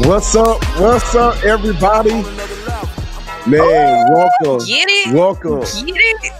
What's 0.00 0.34
up? 0.34 0.62
What's 0.80 1.14
up, 1.14 1.42
everybody? 1.44 2.10
Man, 3.46 4.08
welcome. 4.12 4.66
Get 4.66 4.86
it? 4.88 5.14
Welcome. 5.14 5.60
Get 5.86 5.96
it? 5.96 6.32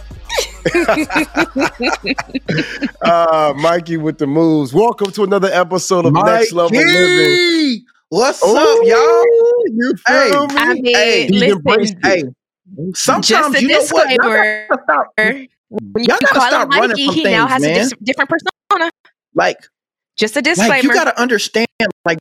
uh, 3.02 3.52
Mikey 3.56 3.96
with 3.98 4.18
the 4.18 4.26
moves. 4.26 4.72
Welcome 4.74 5.10
to 5.12 5.22
another 5.24 5.48
episode 5.52 6.06
of 6.06 6.12
Next 6.14 6.52
Level 6.52 6.76
Living. 6.76 7.84
What's 8.08 8.42
Ooh, 8.44 8.56
up, 8.56 8.78
y'all? 8.84 9.24
You 9.66 9.92
Hey, 10.06 10.30
me? 10.30 10.46
I 10.56 10.74
mean, 10.74 10.84
Hey, 10.86 11.28
listen, 11.28 12.00
Hey, 12.02 12.22
sometimes 12.94 13.60
you 13.60 13.68
know 13.68 13.80
what? 13.90 14.08
Y'all 14.10 14.16
gotta 14.18 14.66
stop- 14.84 15.06
you 15.18 15.48
Y'all 15.98 16.06
gotta 16.20 16.26
call 16.26 16.42
him 16.44 16.48
stop 16.50 16.68
running 16.70 16.88
Mikey, 16.90 17.06
from 17.06 17.14
he 17.14 17.22
now 17.24 17.46
things, 17.46 17.52
has 17.52 17.62
a 17.62 17.66
man. 17.66 17.74
dis- 17.76 17.92
different 18.02 18.30
persona. 18.30 18.90
Like, 19.34 19.58
Just 20.20 20.36
a 20.36 20.40
like 20.40 20.44
disclaimer. 20.44 20.82
you 20.82 20.92
gotta 20.92 21.18
understand. 21.18 21.66
Like, 22.04 22.18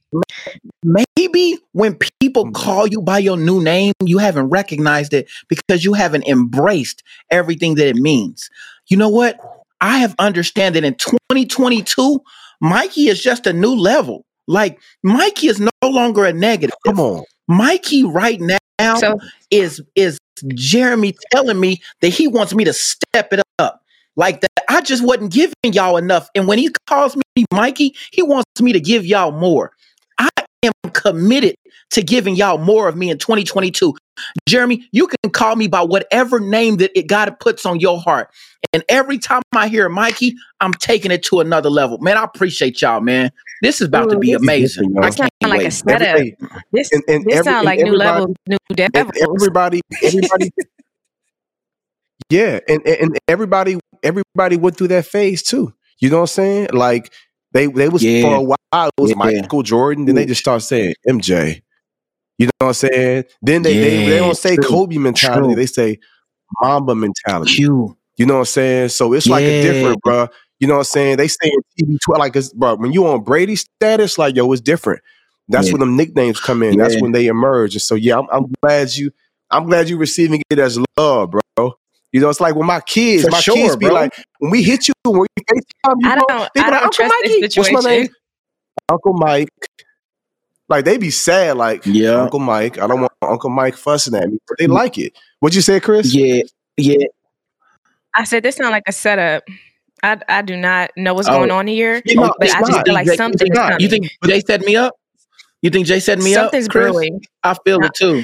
maybe 0.83 1.59
when 1.73 1.97
people 2.22 2.45
mm. 2.45 2.53
call 2.53 2.88
you 2.88 3.02
by 3.02 3.19
your 3.19 3.36
new 3.36 3.61
name, 3.61 3.92
you 4.05 4.19
haven't 4.19 4.47
recognized 4.47 5.14
it 5.14 5.30
because 5.50 5.83
you 5.83 5.94
haven't 5.94 6.25
embraced 6.25 7.03
everything 7.30 7.75
that 7.75 7.88
it 7.88 7.97
means. 7.97 8.50
You 8.88 8.95
know 8.95 9.09
what? 9.09 9.38
I 9.81 9.97
have 9.97 10.16
understand 10.17 10.75
that 10.75 10.86
in 10.86 10.95
2022, 10.95 12.22
Mikey 12.61 13.09
is 13.09 13.22
just 13.22 13.45
a 13.45 13.52
new 13.52 13.75
level. 13.75 14.25
Like, 14.47 14.80
Mikey 15.03 15.47
is 15.47 15.59
no 15.59 15.70
longer 15.83 16.23
a 16.23 16.31
negative. 16.31 16.75
Come 16.86 17.02
on. 17.02 17.25
Mikey 17.50 18.05
right 18.05 18.39
now 18.39 18.95
so 18.95 19.20
is 19.52 19.81
is 19.95 20.20
Jeremy 20.53 21.17
telling 21.31 21.59
me 21.59 21.81
that 22.00 22.09
he 22.09 22.30
wants 22.30 22.55
me 22.55 22.64
to 22.64 22.72
step 22.72 23.33
it 23.33 23.42
up. 23.58 23.81
Like 24.16 24.42
that 24.42 24.48
I 24.69 24.81
just 24.81 25.03
wasn't 25.03 25.31
giving 25.33 25.53
y'all 25.63 25.97
enough. 25.97 26.29
And 26.35 26.47
when 26.47 26.59
he 26.59 26.69
calls 26.87 27.15
me 27.15 27.45
Mikey, 27.51 27.95
he 28.11 28.21
wants 28.21 28.61
me 28.61 28.71
to 28.71 28.79
give 28.79 29.05
y'all 29.05 29.31
more. 29.31 29.71
I 30.19 30.29
am 30.63 30.71
committed 30.93 31.55
to 31.91 32.03
giving 32.03 32.35
y'all 32.35 32.59
more 32.59 32.87
of 32.87 32.95
me 32.95 33.09
in 33.09 33.17
2022. 33.17 33.95
Jeremy, 34.47 34.87
you 34.91 35.07
can 35.07 35.31
call 35.31 35.55
me 35.55 35.67
by 35.67 35.81
whatever 35.81 36.39
name 36.39 36.77
that 36.77 36.91
it 36.97 37.07
God 37.07 37.35
puts 37.39 37.65
on 37.65 37.79
your 37.79 37.99
heart. 37.99 38.29
And 38.73 38.83
every 38.89 39.17
time 39.17 39.41
I 39.53 39.69
hear 39.69 39.89
Mikey, 39.89 40.35
I'm 40.59 40.73
taking 40.73 41.09
it 41.09 41.23
to 41.23 41.39
another 41.39 41.69
level. 41.69 41.97
Man, 41.99 42.17
I 42.17 42.23
appreciate 42.23 42.79
y'all, 42.81 42.99
man. 43.01 43.31
This 43.63 43.81
is 43.81 43.87
about 43.87 44.09
to 44.11 44.19
be 44.19 44.33
amazing. 44.33 44.93
I 45.01 45.07
This 45.07 45.15
sound 45.15 45.29
can't 45.41 45.51
like 45.51 45.61
a 45.61 45.63
wait. 45.65 45.73
setup. 45.73 46.01
Every- 46.07 46.37
this 46.71 46.91
and- 46.91 47.03
and 47.07 47.25
this 47.25 47.37
every- 47.39 47.51
sound 47.51 47.65
like 47.65 47.79
new 47.79 47.95
level, 47.95 48.35
new 48.47 48.57
and 48.77 48.91
devils. 48.93 49.13
everybody, 49.21 49.81
everybody, 50.03 50.51
yeah, 52.29 52.59
and, 52.67 52.81
and 52.85 52.97
and 53.01 53.17
everybody, 53.27 53.79
everybody 54.03 54.58
went 54.58 54.78
through 54.78 54.89
that 54.89 55.05
phase 55.05 55.44
too. 55.44 55.73
You 56.00 56.09
know 56.09 56.17
what 56.17 56.22
I'm 56.22 56.28
saying? 56.28 56.67
Like 56.73 57.14
they 57.53 57.67
they 57.67 57.89
was 57.89 58.03
Yeah. 58.03 58.22
for 58.22 58.36
a 58.36 58.42
while 58.42 58.89
it 58.97 59.02
was 59.02 59.11
Yeah. 59.11 59.17
Michael 59.17 59.64
Jordan, 59.64 60.05
then 60.05 60.16
they 60.16 60.25
just 60.25 60.42
start 60.42 60.61
saying 60.61 60.95
MJ. 61.08 61.61
You 62.38 62.48
know 62.48 62.52
what 62.59 62.67
I'm 62.67 62.73
saying? 62.73 63.23
Then 63.42 63.64
they 63.64 63.77
they, 63.77 64.05
they 64.09 64.17
don't 64.17 64.36
say 64.38 64.55
true, 64.55 64.64
Kobe 64.65 64.98
mentality, 64.98 65.48
true. 65.48 65.55
they 65.55 65.65
say 65.65 65.99
Mamba 66.61 66.95
mentality. 66.95 67.54
Q. 67.55 67.98
You 68.17 68.26
know 68.26 68.36
what 68.36 68.39
I'm 68.42 68.45
saying? 68.45 68.89
So 68.89 69.14
it's 69.14 69.27
like 69.27 69.43
a 69.45 69.61
different, 69.61 70.02
bro. 70.02 70.27
You 70.59 70.67
know 70.67 70.73
what 70.76 70.80
I'm 70.80 70.83
saying? 70.86 71.17
They 71.17 71.27
say 71.30 71.52
in 71.77 71.88
TB 71.88 71.98
twelve, 72.04 72.20
like, 72.20 72.36
it's, 72.36 72.52
bro, 72.52 72.76
when 72.76 72.92
you 72.92 73.08
on 73.08 73.23
Brady 73.23 73.55
status, 73.55 74.17
like, 74.17 74.36
yo, 74.36 74.52
it's 74.52 74.61
different. 74.61 75.02
That's 75.48 75.67
Yeah. 75.67 75.73
when 75.73 75.80
them 75.80 75.95
nicknames 75.95 76.39
come 76.39 76.61
in. 76.64 76.77
That's 76.77 76.99
when 77.02 77.14
they 77.14 77.27
emerge. 77.27 77.76
And 77.76 77.82
so, 77.82 77.95
yeah, 77.95 78.20
I'm, 78.20 78.27
I'm 78.32 78.45
glad 78.61 78.93
you, 78.93 79.11
I'm 79.52 79.65
glad 79.67 79.88
you 79.89 79.98
receiving 79.98 80.42
it 80.49 80.59
as 80.59 80.77
love, 80.98 81.32
bro. 81.32 81.73
You 82.11 82.21
know, 82.21 82.30
it's 82.30 82.39
like 82.42 82.55
when 82.55 82.65
my 82.67 82.80
kids, 82.81 83.23
For 83.23 83.30
my 83.31 83.39
sure, 83.39 83.55
kids 83.55 83.75
be 83.75 83.86
bro. 83.86 83.93
like, 83.95 84.14
when 84.39 84.52
we 84.52 84.64
hit 84.64 84.87
you, 84.87 84.93
when 85.03 85.20
we 85.21 85.27
FaceTime 85.42 85.95
you, 85.99 86.09
I 86.09 86.15
don't, 86.15 86.27
they 86.55 86.61
be 86.61 86.65
I 86.65 86.70
like, 86.70 86.71
don't 86.71 86.73
Uncle 86.73 86.89
trust 86.92 87.14
Mikey, 87.23 87.42
this 87.42 87.58
what's 87.58 87.71
my 87.71 87.80
name? 87.81 88.08
Uncle 88.89 89.14
Mike. 89.14 89.49
Like 90.70 90.86
they 90.86 90.97
be 90.97 91.09
sad, 91.11 91.58
like 91.58 91.83
Yeah. 91.86 92.21
Uncle 92.21 92.39
Mike. 92.39 92.77
I 92.80 92.87
don't 92.87 93.02
want 93.02 93.11
Uncle 93.21 93.49
Mike 93.49 93.75
fussing 93.75 94.15
at 94.15 94.30
me, 94.30 94.37
but 94.47 94.58
they 94.59 94.67
mm. 94.67 94.73
like 94.73 94.97
it. 94.97 95.14
What'd 95.39 95.55
you 95.55 95.61
say, 95.61 95.80
Chris? 95.80 96.14
Yeah. 96.14 96.42
Yeah. 96.77 97.05
I 98.15 98.23
said 98.23 98.43
this 98.43 98.55
sound 98.55 98.71
like 98.71 98.83
a 98.87 98.91
setup. 98.91 99.43
I 100.03 100.17
I 100.27 100.41
do 100.41 100.55
not 100.58 100.91
know 100.95 101.14
what's 101.14 101.27
Oh. 101.27 101.33
going 101.37 101.52
on 101.52 101.67
here, 101.67 102.02
You 102.05 102.15
know, 102.15 102.33
but 102.39 102.49
I 102.55 102.59
just 102.59 102.71
not. 102.71 102.86
feel 102.86 102.93
like 102.93 103.08
Jay- 103.08 103.15
something 103.17 103.36
it's 103.47 103.52
is 103.52 103.55
not. 103.55 103.71
coming. 103.71 103.81
You 103.81 103.89
think 103.89 104.09
Jay 104.26 104.39
set 104.41 104.61
me 104.61 104.76
up? 104.76 104.95
You 105.61 105.70
think 105.70 105.86
Jay 105.87 105.99
set 105.99 106.20
me 106.20 106.33
Something's 106.33 106.67
up? 106.67 106.71
Chris? 106.71 106.91
brewing. 106.91 107.21
I 107.43 107.55
feel 107.65 107.83
it 107.83 107.91
too. 107.95 108.23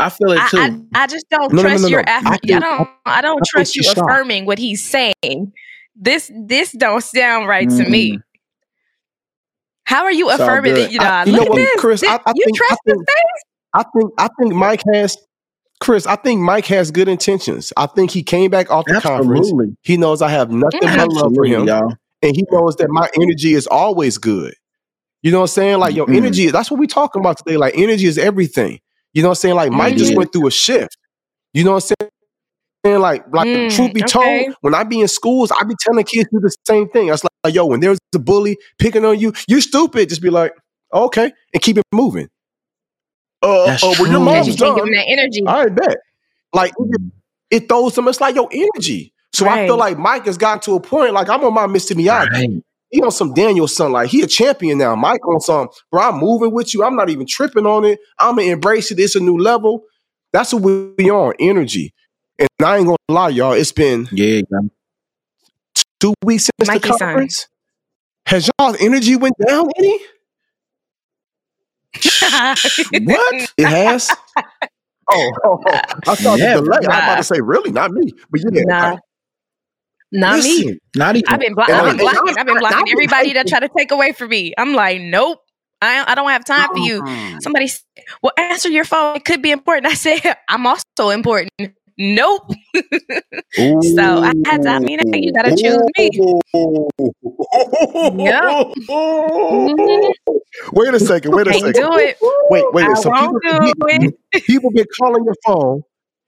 I 0.00 0.08
feel 0.10 0.32
it 0.32 0.40
too. 0.48 0.58
I, 0.58 0.80
I 0.94 1.06
just 1.06 1.26
don't 1.30 1.52
No, 1.52 1.62
no, 1.62 1.62
no, 1.62 1.68
trust 1.68 1.82
no, 1.82 1.88
your 1.88 2.02
no. 2.02 2.12
aff- 2.12 2.26
I 2.26 2.32
I, 2.34 2.36
don't 2.58 2.88
I 3.06 3.20
don't 3.22 3.36
think 3.38 3.46
trust 3.48 3.76
you 3.76 3.82
shocked. 3.82 3.98
affirming 3.98 4.46
what 4.46 4.58
he's 4.58 4.84
saying. 4.84 5.52
This 5.96 6.30
this 6.46 6.72
don't 6.72 7.02
sound 7.02 7.46
right 7.48 7.68
to 7.68 7.88
me. 7.88 8.12
Mm. 8.16 8.22
How 9.84 10.04
are 10.04 10.12
you 10.12 10.30
It's 10.30 10.40
affirming 10.40 10.74
good. 10.74 10.84
that? 10.86 10.92
You 10.92 10.98
know, 10.98 11.04
I- 11.04 11.24
you 11.24 11.32
look 11.32 11.40
know 11.40 11.44
at 11.46 11.50
what, 11.50 11.56
this. 11.56 11.80
Chris, 11.80 12.00
Thi- 12.00 12.06
I- 12.08 12.20
I 12.26 12.32
you 12.34 12.44
think- 12.44 12.56
trust 12.56 12.78
the 12.86 12.92
think- 12.94 13.08
face? 13.08 13.44
I 13.74 13.82
think 13.96 14.10
I 14.18 14.28
think 14.38 14.54
Mike 14.54 14.82
has 14.92 15.16
Chris, 15.80 16.06
I 16.06 16.16
think 16.16 16.40
Mike 16.42 16.66
has 16.66 16.90
good 16.90 17.08
intentions. 17.08 17.72
I 17.76 17.86
think 17.86 18.10
he 18.10 18.22
came 18.22 18.50
back 18.50 18.70
off 18.70 18.84
the 18.86 19.00
conference. 19.00 19.50
He 19.82 19.96
knows 19.96 20.20
I 20.20 20.28
have 20.28 20.50
nothing 20.50 20.80
but 20.82 21.08
love 21.10 21.32
for 21.34 21.44
him. 21.46 21.66
y'all. 21.66 21.94
And 22.22 22.36
he 22.36 22.44
knows 22.50 22.76
that 22.76 22.88
my 22.90 23.08
energy 23.18 23.54
is 23.54 23.66
always 23.66 24.18
good. 24.18 24.52
You 25.22 25.30
know 25.32 25.38
what 25.38 25.44
I'm 25.44 25.48
saying? 25.54 25.78
Like 25.78 25.94
your 25.94 26.06
Mhm. 26.06 26.16
energy, 26.16 26.50
that's 26.50 26.70
what 26.70 26.78
we're 26.80 26.86
talking 26.86 27.20
about 27.20 27.38
today. 27.38 27.56
Like 27.56 27.74
energy 27.78 28.04
is 28.06 28.18
everything. 28.18 28.80
You 29.14 29.22
know 29.22 29.28
what 29.28 29.38
I'm 29.38 29.40
saying? 29.40 29.54
Like 29.56 29.72
Mike 29.72 29.96
just 29.96 30.12
Mhm. 30.12 30.16
went 30.16 30.32
through 30.32 30.46
a 30.46 30.50
shift. 30.50 30.96
You 31.52 31.64
know 31.64 31.72
what 31.72 31.84
I'm 31.90 31.96
saying? 32.00 32.10
And 32.84 33.02
like, 33.02 33.24
like 33.32 33.46
the 33.52 33.58
Mm, 33.58 33.68
truth 33.68 33.92
be 33.92 34.00
okay. 34.02 34.08
told, 34.08 34.54
when 34.62 34.74
I 34.74 34.84
be 34.84 35.00
in 35.00 35.08
schools, 35.08 35.52
I 35.52 35.64
be 35.64 35.74
telling 35.80 36.04
kids 36.04 36.28
do 36.32 36.40
the 36.40 36.54
same 36.66 36.88
thing. 36.88 37.08
I 37.10 37.12
was 37.12 37.24
like, 37.44 37.54
yo, 37.54 37.66
when 37.66 37.80
there's 37.80 37.98
a 38.14 38.18
bully 38.18 38.56
picking 38.78 39.04
on 39.04 39.18
you, 39.18 39.32
you 39.48 39.60
stupid. 39.60 40.08
Just 40.08 40.22
be 40.22 40.30
like, 40.30 40.52
okay, 40.92 41.32
and 41.52 41.62
keep 41.62 41.76
it 41.78 41.84
moving. 41.92 42.28
Uh, 43.42 43.66
That's 43.66 43.82
uh, 43.82 43.94
when 43.94 44.10
your 44.10 44.20
true. 44.20 44.28
And 44.34 44.46
mom's 44.46 44.46
you 44.46 44.54
can't 44.54 44.74
give 44.76 44.84
him 44.84 44.92
done, 44.92 44.92
that 44.92 45.06
energy. 45.08 45.42
I 45.46 45.68
bet. 45.68 45.96
Like 46.52 46.72
it, 46.78 47.00
it 47.50 47.68
throws 47.68 47.94
them. 47.94 48.08
It's 48.08 48.20
like 48.20 48.34
your 48.34 48.48
energy. 48.52 49.12
So 49.32 49.48
I 49.48 49.66
feel 49.66 49.76
like 49.76 49.98
Mike 49.98 50.26
has 50.26 50.38
gotten 50.38 50.60
to 50.62 50.74
a 50.74 50.80
point. 50.80 51.12
Like 51.12 51.28
I'm 51.28 51.44
on 51.44 51.54
my 51.54 51.66
Mr. 51.66 51.94
Miyagi. 51.94 52.30
Right. 52.32 52.62
He 52.90 53.00
on 53.02 53.10
some 53.12 53.34
Daniel-san. 53.34 53.92
Like 53.92 54.08
he 54.10 54.22
a 54.22 54.26
champion 54.26 54.78
now. 54.78 54.94
Mike 54.96 55.26
on 55.28 55.40
some, 55.40 55.68
bro. 55.92 56.02
I'm 56.02 56.18
moving 56.18 56.52
with 56.52 56.74
you. 56.74 56.84
I'm 56.84 56.96
not 56.96 57.10
even 57.10 57.26
tripping 57.26 57.66
on 57.66 57.84
it. 57.84 58.00
I'm 58.18 58.36
gonna 58.36 58.48
embrace 58.50 58.90
it. 58.90 58.98
It's 59.00 59.14
a 59.16 59.20
new 59.20 59.38
level. 59.38 59.82
That's 60.32 60.52
what 60.54 60.62
we 60.98 61.10
on 61.10 61.34
energy. 61.40 61.92
And 62.38 62.48
I 62.64 62.78
ain't 62.78 62.86
gonna 62.86 62.96
lie, 63.08 63.28
y'all. 63.30 63.52
It's 63.52 63.72
been 63.72 64.08
Yeah. 64.12 64.42
yeah. 64.50 64.58
two 66.00 66.14
weeks 66.24 66.48
since 66.58 66.68
Mikey 66.68 66.88
the 66.88 66.98
son. 66.98 66.98
conference. 66.98 67.48
Has 68.26 68.48
y'all 68.58 68.76
energy 68.80 69.16
went 69.16 69.34
down 69.46 69.68
any? 69.78 69.98
What? 73.04 73.52
It 73.56 73.66
has. 73.68 74.10
oh, 75.10 75.32
oh, 75.44 75.58
oh, 75.66 75.80
I 76.06 76.14
thought 76.16 76.38
the 76.38 76.38
Never. 76.38 76.62
delay. 76.62 76.78
I 76.78 76.96
was 76.96 77.04
about 77.04 77.16
to 77.16 77.24
say, 77.24 77.40
really, 77.40 77.72
not 77.72 77.90
me. 77.92 78.12
But 78.30 78.40
yeah, 78.52 78.62
Nah. 78.64 78.96
Like, 80.12 80.20
Not 80.20 80.42
me. 80.44 80.78
Not 80.96 81.16
even. 81.16 81.28
I've 81.28 81.40
been, 81.40 81.54
blo- 81.54 81.64
I've 81.68 81.84
been 81.84 81.96
blocking. 81.98 82.28
I'm- 82.28 82.38
I've 82.38 82.46
been 82.46 82.58
blocking 82.58 82.84
been 82.84 82.92
everybody 82.92 83.32
that 83.34 83.46
try 83.46 83.60
to 83.60 83.68
take 83.76 83.90
away 83.92 84.12
from 84.12 84.28
me. 84.30 84.52
I'm 84.58 84.74
like, 84.74 85.00
nope. 85.00 85.38
I 85.82 86.04
I 86.06 86.14
don't 86.14 86.28
have 86.28 86.44
time 86.44 86.68
for 86.72 86.78
you. 86.78 87.00
Mm. 87.02 87.40
Somebody, 87.42 87.64
s- 87.66 87.82
well, 88.22 88.32
answer 88.36 88.68
your 88.68 88.84
phone. 88.84 89.16
It 89.16 89.24
could 89.24 89.40
be 89.40 89.50
important. 89.50 89.86
I 89.86 89.94
said, 89.94 90.20
I'm 90.48 90.66
also 90.66 91.08
important. 91.10 91.50
Nope. 91.98 92.50
So 93.56 94.22
I 94.22 94.32
had 94.46 94.62
to. 94.62 94.68
I 94.70 94.78
mean, 94.78 95.00
you 95.22 95.32
gotta 95.32 95.50
choose 95.50 95.76
me. 95.98 96.10
Yep. 98.24 98.44
Mhm. 98.88 100.12
Wait 100.72 100.94
a 100.94 101.00
second. 101.00 101.34
Wait 101.34 101.46
a 101.46 101.50
Can't 101.50 101.64
second. 101.64 101.82
do 101.90 101.96
it. 101.98 102.16
Wait, 102.50 102.64
wait. 102.72 102.86
I 102.88 102.94
So 102.94 103.10
people, 103.10 103.32
won't 103.32 103.42
do 103.42 104.06
you- 104.06 104.40
people 104.40 104.70
been 104.70 104.86
calling 105.00 105.24
your 105.24 105.34
phone. 105.46 105.82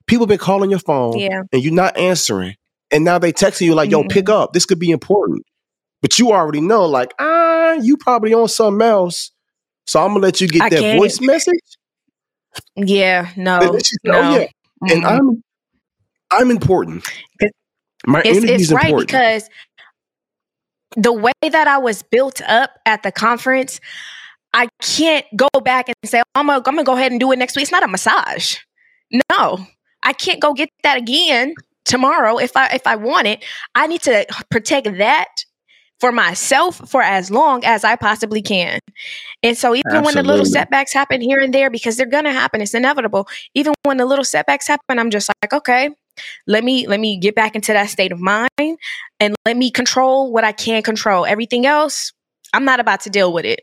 People 0.06 0.26
been 0.26 0.38
calling 0.38 0.70
your 0.70 0.80
phone, 0.80 1.16
Yeah. 1.18 1.42
and 1.52 1.62
you're 1.62 1.72
not 1.72 1.96
answering. 1.96 2.54
And 2.92 3.04
now 3.04 3.18
they 3.18 3.32
texting 3.32 3.62
you 3.62 3.74
like, 3.74 3.90
"Yo, 3.90 4.02
Mhm. 4.02 4.10
pick 4.10 4.28
up. 4.28 4.52
This 4.52 4.66
could 4.66 4.78
be 4.78 4.90
important." 4.90 5.42
But 6.02 6.18
you 6.18 6.32
already 6.32 6.60
know, 6.60 6.84
like, 6.84 7.14
ah, 7.18 7.72
you 7.74 7.96
probably 7.96 8.34
on 8.34 8.48
something 8.48 8.86
else. 8.86 9.30
So 9.86 10.00
I'm 10.00 10.08
gonna 10.08 10.20
let 10.20 10.40
you 10.40 10.48
get 10.48 10.62
I 10.62 10.68
that 10.68 10.80
can't. 10.80 10.98
voice 10.98 11.20
message. 11.20 11.54
Yeah. 12.76 13.28
No. 13.36 13.60
she 13.78 13.96
said, 14.04 14.12
No. 14.12 14.36
yeah, 14.36 14.46
and 14.90 15.02
Mm-mm. 15.04 15.18
I'm 15.18 15.42
I'm 16.30 16.50
important. 16.50 17.04
My 18.06 18.20
it's, 18.20 18.36
energy 18.38 18.52
it's 18.52 18.62
is 18.64 18.72
right 18.72 18.86
important. 18.86 19.08
because 19.08 19.48
the 20.96 21.12
way 21.12 21.32
that 21.42 21.66
I 21.68 21.78
was 21.78 22.02
built 22.02 22.42
up 22.42 22.78
at 22.84 23.02
the 23.02 23.12
conference, 23.12 23.80
I 24.54 24.68
can't 24.82 25.24
go 25.36 25.48
back 25.62 25.88
and 25.88 25.96
say, 26.04 26.22
I'm 26.34 26.46
gonna, 26.46 26.58
I'm 26.58 26.62
gonna 26.74 26.84
go 26.84 26.94
ahead 26.96 27.12
and 27.12 27.20
do 27.20 27.32
it 27.32 27.38
next 27.38 27.56
week. 27.56 27.62
It's 27.62 27.72
not 27.72 27.82
a 27.84 27.88
massage. 27.88 28.56
No, 29.30 29.58
I 30.02 30.12
can't 30.12 30.40
go 30.40 30.52
get 30.52 30.68
that 30.82 30.98
again 30.98 31.54
tomorrow 31.92 32.38
if 32.38 32.56
I 32.56 32.68
if 32.68 32.86
I 32.86 32.96
want 32.96 33.28
it. 33.28 33.44
I 33.74 33.86
need 33.86 34.02
to 34.02 34.26
protect 34.50 34.86
that 34.96 35.28
for 36.00 36.10
myself 36.10 36.80
for 36.90 37.02
as 37.02 37.30
long 37.30 37.64
as 37.64 37.84
I 37.84 37.94
possibly 37.94 38.42
can. 38.42 38.80
And 39.44 39.56
so 39.56 39.74
even 39.74 40.02
when 40.02 40.14
the 40.14 40.22
little 40.22 40.46
setbacks 40.46 40.92
happen 40.92 41.20
here 41.20 41.38
and 41.38 41.54
there, 41.54 41.70
because 41.70 41.96
they're 41.96 42.06
gonna 42.06 42.32
happen, 42.32 42.60
it's 42.60 42.74
inevitable. 42.74 43.28
Even 43.54 43.74
when 43.84 43.98
the 43.98 44.06
little 44.06 44.24
setbacks 44.24 44.66
happen, 44.66 44.98
I'm 44.98 45.10
just 45.10 45.30
like, 45.42 45.52
okay, 45.52 45.90
let 46.46 46.64
me 46.64 46.86
let 46.86 46.98
me 46.98 47.18
get 47.18 47.34
back 47.34 47.54
into 47.54 47.72
that 47.74 47.90
state 47.90 48.10
of 48.10 48.20
mind 48.20 48.48
and 49.20 49.36
let 49.46 49.56
me 49.56 49.70
control 49.70 50.32
what 50.32 50.44
I 50.44 50.52
can 50.52 50.82
control. 50.82 51.26
Everything 51.26 51.66
else, 51.66 52.12
I'm 52.52 52.64
not 52.64 52.80
about 52.80 53.00
to 53.02 53.10
deal 53.10 53.32
with 53.32 53.44
it. 53.44 53.60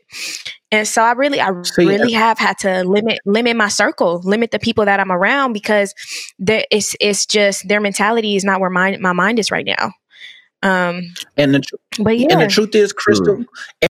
And 0.72 0.86
so 0.86 1.02
I 1.02 1.12
really, 1.12 1.40
I 1.40 1.50
See, 1.62 1.86
really 1.86 2.12
have 2.12 2.38
had 2.38 2.58
to 2.58 2.84
limit 2.84 3.18
limit 3.24 3.56
my 3.56 3.68
circle, 3.68 4.20
limit 4.24 4.50
the 4.50 4.58
people 4.58 4.84
that 4.84 5.00
I'm 5.00 5.10
around 5.10 5.52
because 5.52 5.94
there, 6.38 6.64
it's 6.70 6.94
it's 7.00 7.26
just 7.26 7.66
their 7.68 7.80
mentality 7.80 8.36
is 8.36 8.44
not 8.44 8.60
where 8.60 8.70
my 8.70 8.96
my 8.98 9.12
mind 9.12 9.38
is 9.38 9.50
right 9.50 9.66
now. 9.66 9.92
Um, 10.62 11.14
And 11.36 11.54
the, 11.54 11.60
tr- 11.60 12.02
but 12.02 12.18
yeah, 12.18 12.28
and 12.30 12.42
the 12.42 12.46
truth 12.46 12.74
is, 12.74 12.92
Krystle, 12.92 13.46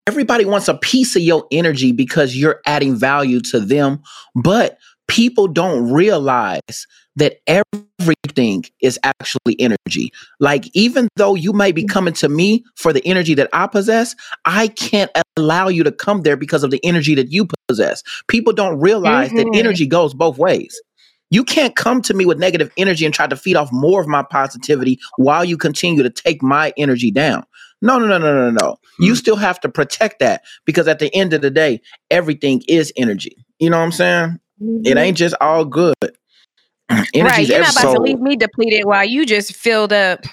everybody 0.06 0.44
wants 0.44 0.68
a 0.68 0.74
piece 0.74 1.16
of 1.16 1.22
your 1.22 1.46
energy 1.50 1.92
because 1.92 2.36
you're 2.36 2.60
adding 2.64 2.94
value 2.94 3.40
to 3.50 3.60
them. 3.60 4.02
But 4.36 4.78
people 5.08 5.48
don't 5.48 5.92
realize 5.92 6.86
that 7.20 7.40
everything 7.46 8.64
is 8.80 8.98
actually 9.04 9.58
energy. 9.60 10.12
Like, 10.40 10.74
even 10.74 11.08
though 11.16 11.34
you 11.34 11.52
may 11.52 11.70
be 11.70 11.84
coming 11.84 12.14
to 12.14 12.28
me 12.28 12.64
for 12.76 12.92
the 12.92 13.06
energy 13.06 13.34
that 13.34 13.48
I 13.52 13.66
possess, 13.66 14.16
I 14.44 14.68
can't 14.68 15.10
allow 15.36 15.68
you 15.68 15.84
to 15.84 15.92
come 15.92 16.22
there 16.22 16.36
because 16.36 16.64
of 16.64 16.70
the 16.70 16.80
energy 16.84 17.14
that 17.14 17.30
you 17.30 17.46
possess. 17.68 18.02
People 18.28 18.52
don't 18.52 18.80
realize 18.80 19.30
that 19.34 19.46
Mhm. 19.46 19.58
energy 19.58 19.86
goes 19.86 20.14
both 20.14 20.38
ways. 20.38 20.80
You 21.30 21.44
can't 21.44 21.76
come 21.76 22.02
to 22.02 22.14
me 22.14 22.26
with 22.26 22.38
negative 22.38 22.72
energy 22.76 23.04
and 23.04 23.14
try 23.14 23.26
to 23.26 23.36
feed 23.36 23.54
off 23.56 23.70
more 23.70 24.00
of 24.00 24.08
my 24.08 24.22
positivity 24.22 24.98
while 25.16 25.44
you 25.44 25.56
continue 25.56 26.02
to 26.02 26.10
take 26.10 26.42
my 26.42 26.72
energy 26.76 27.10
down. 27.12 27.44
No, 27.82 27.98
no, 27.98 28.06
no, 28.06 28.18
no, 28.18 28.50
no, 28.50 28.50
no. 28.50 28.76
You 28.98 29.12
Hmm. 29.12 29.18
still 29.18 29.36
have 29.36 29.60
to 29.60 29.68
protect 29.68 30.18
that 30.18 30.42
because 30.64 30.88
at 30.88 30.98
the 30.98 31.14
end 31.14 31.32
of 31.32 31.40
the 31.40 31.50
day, 31.50 31.80
everything 32.10 32.62
is 32.66 32.92
energy. 32.96 33.36
You 33.58 33.70
know 33.70 33.78
what 33.78 33.84
I'm 33.84 33.92
saying? 33.92 34.38
It 34.84 34.98
ain't 34.98 35.16
just 35.16 35.34
all 35.40 35.64
good. 35.64 35.94
right. 37.16 37.46
You're 37.46 37.60
not 37.60 37.72
about 37.72 37.94
to 37.94 38.00
leave 38.00 38.20
me 38.20 38.36
depleted 38.36 38.84
while 38.84 39.04
you 39.04 39.26
just 39.26 39.54
filled 39.54 39.92
up. 39.92 40.24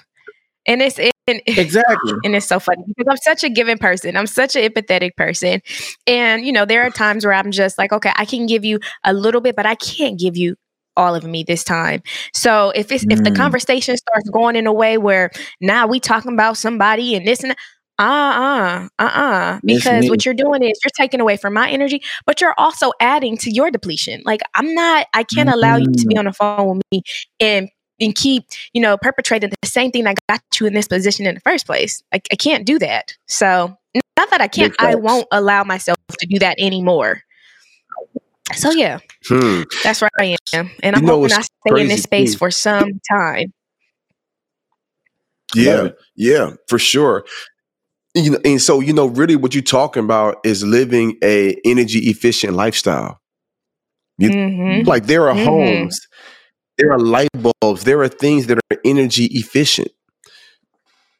And 0.66 0.82
it's 0.82 1.00
and, 1.00 1.42
exactly. 1.48 2.14
and 2.24 2.36
it's 2.36 2.46
so 2.46 2.60
funny 2.60 2.84
because 2.88 3.06
I'm 3.10 3.18
such 3.18 3.44
a 3.44 3.50
giving 3.50 3.78
person. 3.78 4.18
I'm 4.18 4.28
such 4.28 4.56
an 4.56 4.64
empathetic 4.70 5.16
person. 5.16 5.62
And, 6.08 6.46
you 6.46 6.52
know, 6.52 6.66
there 6.66 6.84
are 6.86 6.90
times 6.90 7.26
where 7.26 7.34
I'm 7.34 7.52
just 7.52 7.78
like, 7.78 7.92
okay, 7.94 8.12
I 8.16 8.26
can 8.26 8.46
give 8.48 8.66
you 8.66 8.80
a 9.04 9.14
little 9.14 9.42
bit, 9.42 9.56
but 9.56 9.66
I 9.66 9.76
can't 9.76 10.20
give 10.20 10.38
you 10.38 10.56
all 10.98 11.16
of 11.16 11.24
me 11.24 11.44
this 11.44 11.64
time. 11.64 12.02
So 12.34 12.72
if 12.76 12.92
it's 12.92 13.06
if 13.10 13.24
the 13.24 13.32
Mm. 13.32 13.36
conversation 13.36 13.96
starts 13.98 14.30
going 14.30 14.56
in 14.56 14.68
a 14.68 14.74
way 14.74 14.98
where 14.98 15.32
now 15.62 15.86
we 15.88 16.00
talking 16.00 16.34
about 16.34 16.58
somebody 16.58 17.16
and 17.16 17.26
this 17.28 17.42
and 17.42 17.52
that, 17.52 17.58
uh 18.00 18.04
uh 18.04 18.88
uh 19.00 19.04
uh 19.04 19.60
because 19.66 20.10
what 20.10 20.26
you're 20.26 20.34
doing 20.34 20.64
is 20.64 20.80
you're 20.84 20.92
taking 20.96 21.20
away 21.20 21.38
from 21.38 21.54
my 21.54 21.70
energy, 21.70 22.02
but 22.26 22.42
you're 22.42 22.56
also 22.58 22.92
adding 23.00 23.38
to 23.38 23.52
your 23.52 23.72
depletion. 23.72 24.22
Like 24.26 24.42
I'm 24.56 24.74
not, 24.74 25.08
I 25.14 25.24
can't 25.24 25.50
allow 25.50 25.78
you 25.78 25.88
to 25.98 26.08
be 26.08 26.18
on 26.18 26.26
the 26.26 26.34
phone 26.34 26.78
with 26.78 26.84
me 26.92 27.02
and 27.40 27.70
and 28.00 28.16
keep, 28.16 28.44
you 28.74 28.82
know, 28.82 28.98
perpetrating 28.98 29.50
the 29.50 29.68
same 29.68 29.92
thing 29.92 30.04
that 30.04 30.18
got 30.30 30.42
you 30.60 30.68
in 30.68 30.74
this 30.74 30.88
position 30.88 31.26
in 31.26 31.34
the 31.36 31.42
first 31.42 31.66
place. 31.66 32.04
I, 32.14 32.22
I 32.32 32.36
can't 32.36 32.66
do 32.66 32.78
that. 32.80 33.16
So 33.28 33.76
not 34.18 34.30
that 34.30 34.42
I 34.42 34.48
can't, 34.48 34.76
I 34.80 34.96
won't 34.96 35.26
allow 35.32 35.64
myself 35.64 35.98
to 36.20 36.28
do 36.28 36.38
that 36.40 36.58
anymore. 36.60 37.22
So 38.54 38.72
yeah, 38.72 39.00
Hmm. 39.28 39.64
that's 39.84 40.02
where 40.02 40.10
I 40.20 40.38
am, 40.54 40.70
and 40.84 40.96
I'm 40.96 41.02
You 41.02 41.08
know 41.08 41.18
hoping 41.18 41.34
I 41.34 41.38
what's 41.38 41.50
stay 41.68 41.82
in 41.82 41.88
this 41.88 42.04
space 42.04 42.34
too? 42.34 42.38
for 42.38 42.52
some 42.52 43.00
time. 43.12 43.52
Yeah, 45.56 45.90
yeah, 46.16 46.52
for 46.68 46.78
sure. 46.78 47.26
You 48.18 48.32
know, 48.32 48.40
and 48.46 48.62
so 48.62 48.80
you 48.82 48.94
know, 48.94 49.08
really, 49.08 49.36
what 49.36 49.54
you're 49.54 49.64
talking 49.64 50.04
about 50.04 50.38
is 50.44 50.64
living 50.64 51.18
a 51.24 51.56
energy 51.66 52.00
efficient 52.10 52.54
lifestyle. 52.56 53.20
You- 54.18 54.30
hmm 54.32 54.82
Like 54.86 55.06
there 55.08 55.30
are 55.30 55.36
Mhm. 55.36 55.44
homes, 55.46 56.00
there 56.78 56.92
are 56.92 57.00
light 57.00 57.30
bulbs, 57.34 57.84
there 57.84 58.02
are 58.02 58.10
things 58.10 58.48
that 58.48 58.58
are 58.58 58.78
energy 58.86 59.26
efficient. 59.34 59.90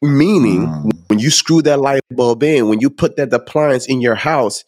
Meaning, 0.02 0.68
Mm. 0.68 0.90
when 1.08 1.18
you 1.18 1.30
screw 1.30 1.62
that 1.62 1.80
light 1.80 2.02
bulb 2.10 2.42
in, 2.42 2.68
when 2.68 2.80
you 2.80 2.90
put 2.90 3.16
that 3.16 3.32
appliance 3.32 3.86
in 3.86 4.00
your 4.00 4.14
house, 4.16 4.64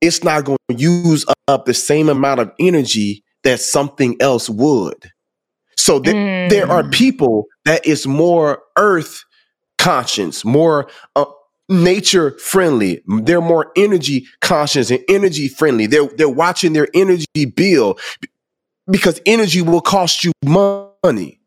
it's 0.00 0.22
not 0.24 0.44
going 0.44 0.58
to 0.70 0.76
use 0.76 1.24
up 1.48 1.66
the 1.66 1.74
same 1.74 2.08
amount 2.08 2.40
of 2.40 2.50
energy 2.60 3.24
that 3.44 3.60
something 3.60 4.16
else 4.20 4.48
would. 4.50 5.10
So 5.76 6.00
th- 6.00 6.16
there 6.48 6.70
are 6.70 6.84
Mm. 6.84 6.92
people 6.92 7.46
that 7.64 7.86
is 7.86 8.06
more 8.06 8.62
earth 8.78 9.24
conscious, 9.78 10.44
more 10.44 10.88
uh, 11.16 11.24
nature 11.68 12.32
friendly. 12.38 13.02
They're 13.06 13.40
more 13.40 13.72
energy 13.76 14.26
conscious 14.40 14.90
and 14.90 15.00
energy 15.08 15.48
friendly. 15.48 15.86
They're 15.86 16.08
they're 16.16 16.28
watching 16.28 16.72
their 16.72 16.88
energy 16.94 17.44
bill 17.54 17.98
because 18.90 19.20
energy 19.26 19.62
will 19.62 19.80
cost 19.80 20.24
you 20.24 20.32
money. 20.44 21.40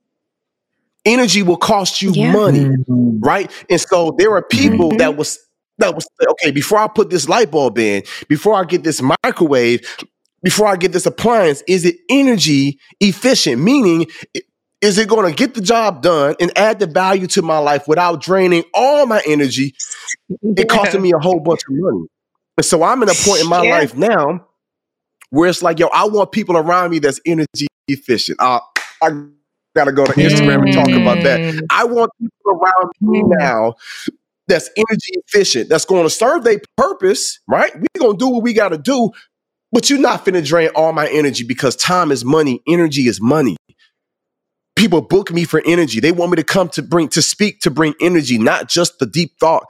Energy 1.06 1.42
will 1.42 1.57
cost 1.57 2.01
you 2.01 2.12
Yeah. 2.13 2.31
money 2.31 2.66
Mm. 2.66 3.19
right? 3.25 3.51
And 3.69 3.81
so 3.81 4.16
there 4.19 4.31
are 4.36 4.44
people 4.44 4.92
Mhm. 4.92 4.98
that 5.00 5.18
was 5.18 5.39
that 5.80 5.95
was 5.95 6.06
okay. 6.33 6.51
Before 6.51 6.78
I 6.78 6.88
put 6.88 7.10
this 7.10 7.28
light 7.28 7.50
bulb 7.50 7.80
in, 7.80 8.04
before 8.28 8.54
I 8.54 8.66
get 8.66 8.83
this 8.83 9.01
microwave, 9.24 9.81
before 10.44 10.68
I 10.68 10.75
get 10.75 10.92
this 10.92 11.07
appliance, 11.07 11.63
is 11.68 11.86
it 11.86 11.95
energy 12.07 12.78
efficient? 13.00 13.60
Meaning, 13.63 14.06
i- 14.38 14.42
is 14.81 14.98
it 14.98 15.07
going 15.10 15.30
to 15.30 15.36
get 15.36 15.54
the 15.54 15.62
job 15.62 16.01
done 16.01 16.36
and 16.39 16.51
add 16.57 16.80
the 16.80 16.88
value 16.88 17.28
to 17.28 17.42
my 17.42 17.60
life 17.60 17.88
without 17.88 18.22
draining 18.22 18.63
all 18.74 19.06
my 19.06 19.22
energy 19.28 19.75
It 20.44 20.69
costing 20.69 21.01
me 21.01 21.12
a 21.13 21.19
whole 21.19 21.39
bunch 21.39 21.62
of 21.69 21.75
money? 21.75 22.07
And 22.57 22.66
so 22.66 22.83
I'm 22.83 23.01
in 23.04 23.10
a 23.10 23.16
point 23.16 23.42
in 23.42 23.48
my 23.48 23.63
Yeah. 23.63 23.72
life 23.72 23.95
now 23.95 24.45
where 25.30 25.50
it's 25.50 25.62
like, 25.63 25.80
yo, 25.80 25.88
I 25.88 26.06
want 26.06 26.31
people 26.31 26.57
around 26.57 26.92
me 26.92 27.00
that's 27.00 27.19
energy 27.25 27.68
efficient. 27.88 28.39
Uh, 28.42 28.60
I 29.01 29.10
gotta 29.75 29.92
go 29.92 30.06
to 30.06 30.13
Instagram 30.13 30.63
and 30.63 30.74
talk 30.74 30.89
about 30.89 31.24
that. 31.24 31.42
Mm. 31.42 31.62
I 31.72 31.86
want 31.86 32.12
people 32.19 32.51
around 32.51 32.92
me 33.01 33.24
Mm. 33.24 33.40
now 33.40 33.76
that's 34.47 34.69
energy 34.76 35.14
efficient, 35.28 35.69
that's 35.69 35.85
going 35.85 36.04
to 36.04 36.09
serve 36.09 36.44
their 36.44 36.59
purpose, 36.78 37.40
right? 37.47 37.71
We're 37.76 37.88
going 38.02 38.18
to 38.18 38.26
do 38.26 38.30
what 38.30 38.44
we 38.44 38.54
got 38.54 38.69
to 38.69 38.78
do, 38.78 39.11
but 39.71 39.90
you're 39.90 40.00
not 40.00 40.26
finna 40.26 40.45
drain 40.45 40.69
all 40.76 40.92
my 40.92 41.07
energy 41.07 41.45
because 41.45 41.76
time 41.78 42.11
is 42.11 42.26
money, 42.26 42.61
energy 42.68 43.07
is 43.07 43.21
money. 43.21 43.56
People 44.81 45.02
book 45.02 45.31
me 45.31 45.44
for 45.44 45.61
energy. 45.64 46.00
They 46.00 46.11
want 46.11 46.31
me 46.31 46.38
to 46.38 46.44
come 46.44 46.68
to 46.69 46.81
bring, 46.81 47.07
to 47.09 47.21
speak, 47.21 47.59
to 47.59 47.69
bring 47.69 47.94
energy, 48.02 48.40
not 48.40 48.68
just 48.68 48.97
the 48.97 49.06
deep 49.06 49.38
thought, 49.40 49.64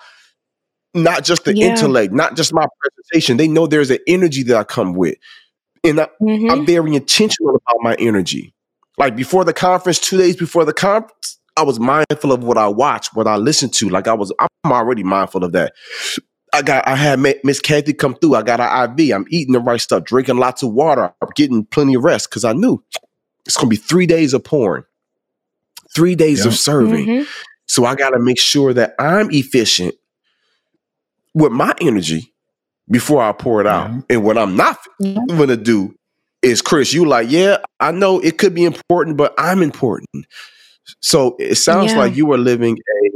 not 0.94 1.26
just 1.26 1.44
the 1.44 1.54
Yeah. 1.54 1.68
intellect, 1.68 2.14
not 2.14 2.38
just 2.38 2.54
my 2.54 2.66
presentation. 2.80 3.36
They 3.36 3.50
know 3.50 3.68
there's 3.68 3.92
an 3.92 3.98
energy 4.08 4.44
that 4.44 4.56
I 4.56 4.64
come 4.64 4.94
with. 4.94 5.16
And 5.84 6.00
I, 6.00 6.08
Mhm. 6.22 6.50
I'm 6.50 6.66
very 6.66 6.96
intentional 6.96 7.56
about 7.58 7.82
my 7.82 7.96
energy. 7.96 8.54
Like 8.98 9.18
before 9.18 9.44
the 9.44 9.52
conference, 9.52 10.00
two 10.00 10.18
days 10.18 10.38
before 10.38 10.64
the 10.64 10.72
conference, 10.72 11.40
I 11.58 11.64
was 11.64 11.78
mindful 11.78 12.32
of 12.32 12.46
what 12.46 12.58
I 12.58 12.70
watch, 12.70 13.14
what 13.14 13.28
I 13.28 13.36
listen 13.36 13.70
to. 13.72 13.90
Like 13.90 14.08
I 14.08 14.14
was, 14.14 14.32
I'm 14.40 14.72
already 14.72 15.04
mindful 15.04 15.44
of 15.44 15.52
that. 15.52 15.74
I 16.54 16.62
got, 16.62 16.88
I 16.88 16.96
had 16.96 17.20
Miss 17.20 17.60
Kathy 17.60 17.92
come 17.92 18.16
through. 18.16 18.36
I 18.36 18.44
got 18.44 18.62
an 18.62 18.98
IV. 18.98 19.14
I'm 19.14 19.26
eating 19.30 19.52
the 19.52 19.60
right 19.60 19.82
stuff, 19.82 20.06
drinking 20.06 20.38
lots 20.38 20.64
of 20.64 20.72
water. 20.72 21.14
I'm 21.22 21.30
getting 21.36 21.66
plenty 21.66 21.96
of 21.96 22.04
rest 22.06 22.30
because 22.30 22.46
I 22.46 22.54
knew 22.54 22.82
it's 23.46 23.58
gonna 23.58 23.68
be 23.68 23.76
three 23.76 24.06
days 24.06 24.34
of 24.34 24.44
pouring, 24.46 24.84
three 25.96 26.16
days 26.16 26.40
Yeah. 26.40 26.48
of 26.48 26.58
serving. 26.58 27.06
Mhm. 27.06 27.28
So 27.68 27.86
I 27.86 27.96
got 27.96 28.12
to 28.12 28.20
make 28.20 28.40
sure 28.40 28.74
that 28.74 28.96
I'm 29.00 29.30
efficient 29.32 29.96
with 31.34 31.52
my 31.52 31.74
energy 31.82 32.34
before 32.90 33.22
I 33.22 33.32
pour 33.32 33.62
it 33.62 33.68
out. 33.68 33.90
Yeah. 33.92 34.02
And 34.10 34.24
what 34.24 34.38
I'm 34.38 34.56
not 34.56 34.78
Yeah. 35.00 35.18
going 35.30 35.50
to 35.50 35.58
do 35.58 35.96
is, 36.42 36.62
Chris, 36.62 36.92
you 36.94 37.06
like, 37.06 37.30
yeah, 37.32 37.58
I 37.80 37.92
know 37.92 38.20
it 38.20 38.38
could 38.38 38.54
be 38.54 38.66
important, 38.66 39.16
but 39.18 39.34
I'm 39.38 39.62
important. 39.62 40.26
So 41.02 41.36
it 41.40 41.56
sounds 41.56 41.92
Yeah. 41.92 42.00
like 42.00 42.16
you 42.16 42.32
are 42.34 42.38
living 42.38 42.78
a 42.78 43.10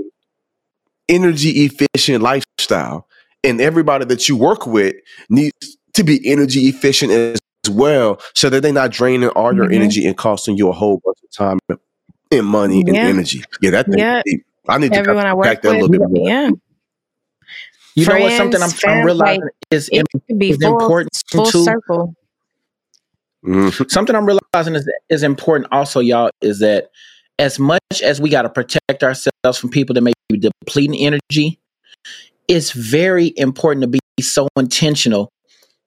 energy 1.08 1.65
efficient 1.65 2.24
lifestyle, 2.24 3.08
and 3.44 3.62
everybody 3.62 4.05
that 4.05 4.27
you 4.27 4.36
work 4.36 4.65
with 4.65 4.96
needs 5.29 5.77
to 5.94 6.03
be 6.03 6.20
energy 6.27 6.62
efficient 6.67 7.12
as 7.12 7.39
well, 7.70 8.20
so 8.34 8.50
that 8.50 8.62
they're 8.63 8.74
not 8.74 8.91
draining 8.91 9.29
all 9.29 9.53
your 9.53 9.67
Mhm. 9.67 9.75
energy 9.75 10.05
and 10.08 10.17
costing 10.17 10.58
you 10.58 10.67
a 10.70 10.72
whole 10.72 11.01
bunch 11.05 11.17
of 11.24 11.32
time 11.32 11.60
and 12.32 12.46
money 12.46 12.82
and 12.82 12.96
Yeah. 12.96 13.01
energy. 13.08 13.44
Yeah, 13.62 13.72
that 13.72 13.86
thing. 13.88 14.00
Yeah. 14.00 14.22
I 14.67 14.77
need 14.79 14.91
to 14.94 14.98
Everyone 15.00 15.25
I 15.25 15.29
pack 15.29 15.36
work 15.36 15.62
that 15.62 15.70
a 15.70 15.72
little 15.74 15.89
bit 15.89 16.01
more. 16.01 16.27
yeah, 16.27 16.50
You 17.96 18.05
know 18.05 18.20
what? 18.20 18.32
something 18.34 18.62
I'm, 18.62 18.70
Friends, 18.72 18.84
I'm 19.00 19.05
realizing 19.05 19.44
is 19.72 19.89
it 19.91 20.05
could 20.27 20.39
be 20.39 20.50
is 20.51 20.58
full, 20.58 20.79
important 20.79 21.12
full 21.32 21.46
too. 21.46 21.63
circle. 21.63 22.15
Mhm. 23.46 23.91
something 23.91 24.15
I'm 24.15 24.25
realizing 24.25 24.74
is 24.75 24.89
is 25.10 25.22
important 25.22 25.67
also, 25.72 26.00
y'all, 26.00 26.32
is 26.41 26.60
that 26.60 26.89
as 27.38 27.60
much 27.60 27.79
as 28.03 28.20
we 28.20 28.29
got 28.29 28.41
to 28.41 28.50
protect 28.50 29.03
ourselves 29.03 29.58
from 29.60 29.70
people 29.70 29.94
that 29.94 30.01
may 30.01 30.13
be 30.29 30.39
depleting 30.39 30.96
energy, 30.96 31.60
it's 32.48 32.72
very 32.72 33.34
important 33.38 33.84
to 33.84 33.88
be 33.88 34.00
so 34.20 34.48
intentional 34.58 35.29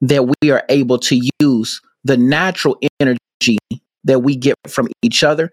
that 0.02 0.24
we 0.40 0.50
are 0.52 0.64
able 0.68 0.98
to 0.98 1.20
use 1.40 1.80
the 2.04 2.16
natural 2.16 2.78
energy 3.00 3.58
that 4.04 4.20
we 4.20 4.36
get 4.36 4.54
from 4.68 4.88
each 5.02 5.24
other 5.24 5.52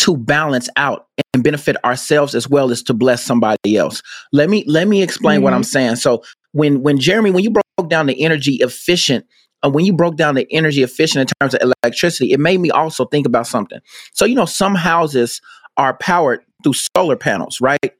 to 0.00 0.16
balance 0.16 0.68
out 0.76 1.08
and 1.34 1.44
benefit 1.44 1.76
ourselves 1.84 2.34
as 2.34 2.48
well 2.48 2.70
as 2.70 2.82
to 2.84 2.94
bless 2.94 3.22
somebody 3.22 3.76
else. 3.76 4.02
Let 4.32 4.48
me 4.48 4.64
let 4.66 4.88
me 4.88 5.02
explain 5.02 5.36
mm-hmm. 5.36 5.44
what 5.44 5.52
I'm 5.52 5.60
mm-hmm. 5.60 5.66
saying. 5.66 5.96
So 5.96 6.22
when 6.52 6.82
when 6.82 6.98
Jeremy, 6.98 7.30
when 7.30 7.44
you 7.44 7.50
broke 7.50 7.90
down 7.90 8.06
the 8.06 8.22
energy 8.22 8.56
efficient, 8.56 9.26
uh, 9.62 9.68
when 9.68 9.84
you 9.84 9.92
broke 9.92 10.16
down 10.16 10.36
the 10.36 10.50
energy 10.50 10.82
efficient 10.82 11.20
in 11.20 11.34
terms 11.38 11.54
of 11.54 11.72
electricity, 11.82 12.32
it 12.32 12.40
made 12.40 12.60
me 12.60 12.70
also 12.70 13.04
think 13.04 13.26
about 13.26 13.46
something. 13.46 13.78
So 14.14 14.24
you 14.24 14.34
know, 14.34 14.46
some 14.46 14.74
houses 14.74 15.42
are 15.76 15.94
powered 15.98 16.40
through 16.62 16.74
solar 16.96 17.16
panels, 17.16 17.60
right? 17.60 17.92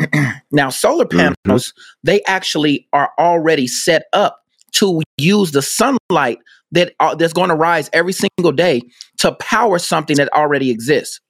now, 0.50 0.70
solar 0.70 1.04
mm-hmm. 1.04 1.34
panels 1.44 1.68
mm-hmm. 1.68 1.80
they 2.02 2.22
actually 2.24 2.88
are 2.92 3.12
already 3.16 3.68
set 3.68 4.06
up 4.12 4.40
to 4.72 5.02
use 5.18 5.52
the 5.52 5.62
sunlight 5.62 6.38
that 6.72 6.94
uh, 6.98 7.14
that's 7.14 7.32
going 7.32 7.48
to 7.48 7.54
rise 7.54 7.88
every 7.92 8.12
single 8.12 8.52
day 8.52 8.82
to 9.18 9.32
power 9.36 9.78
something 9.78 10.16
that 10.16 10.32
already 10.32 10.70
exists. 10.70 11.20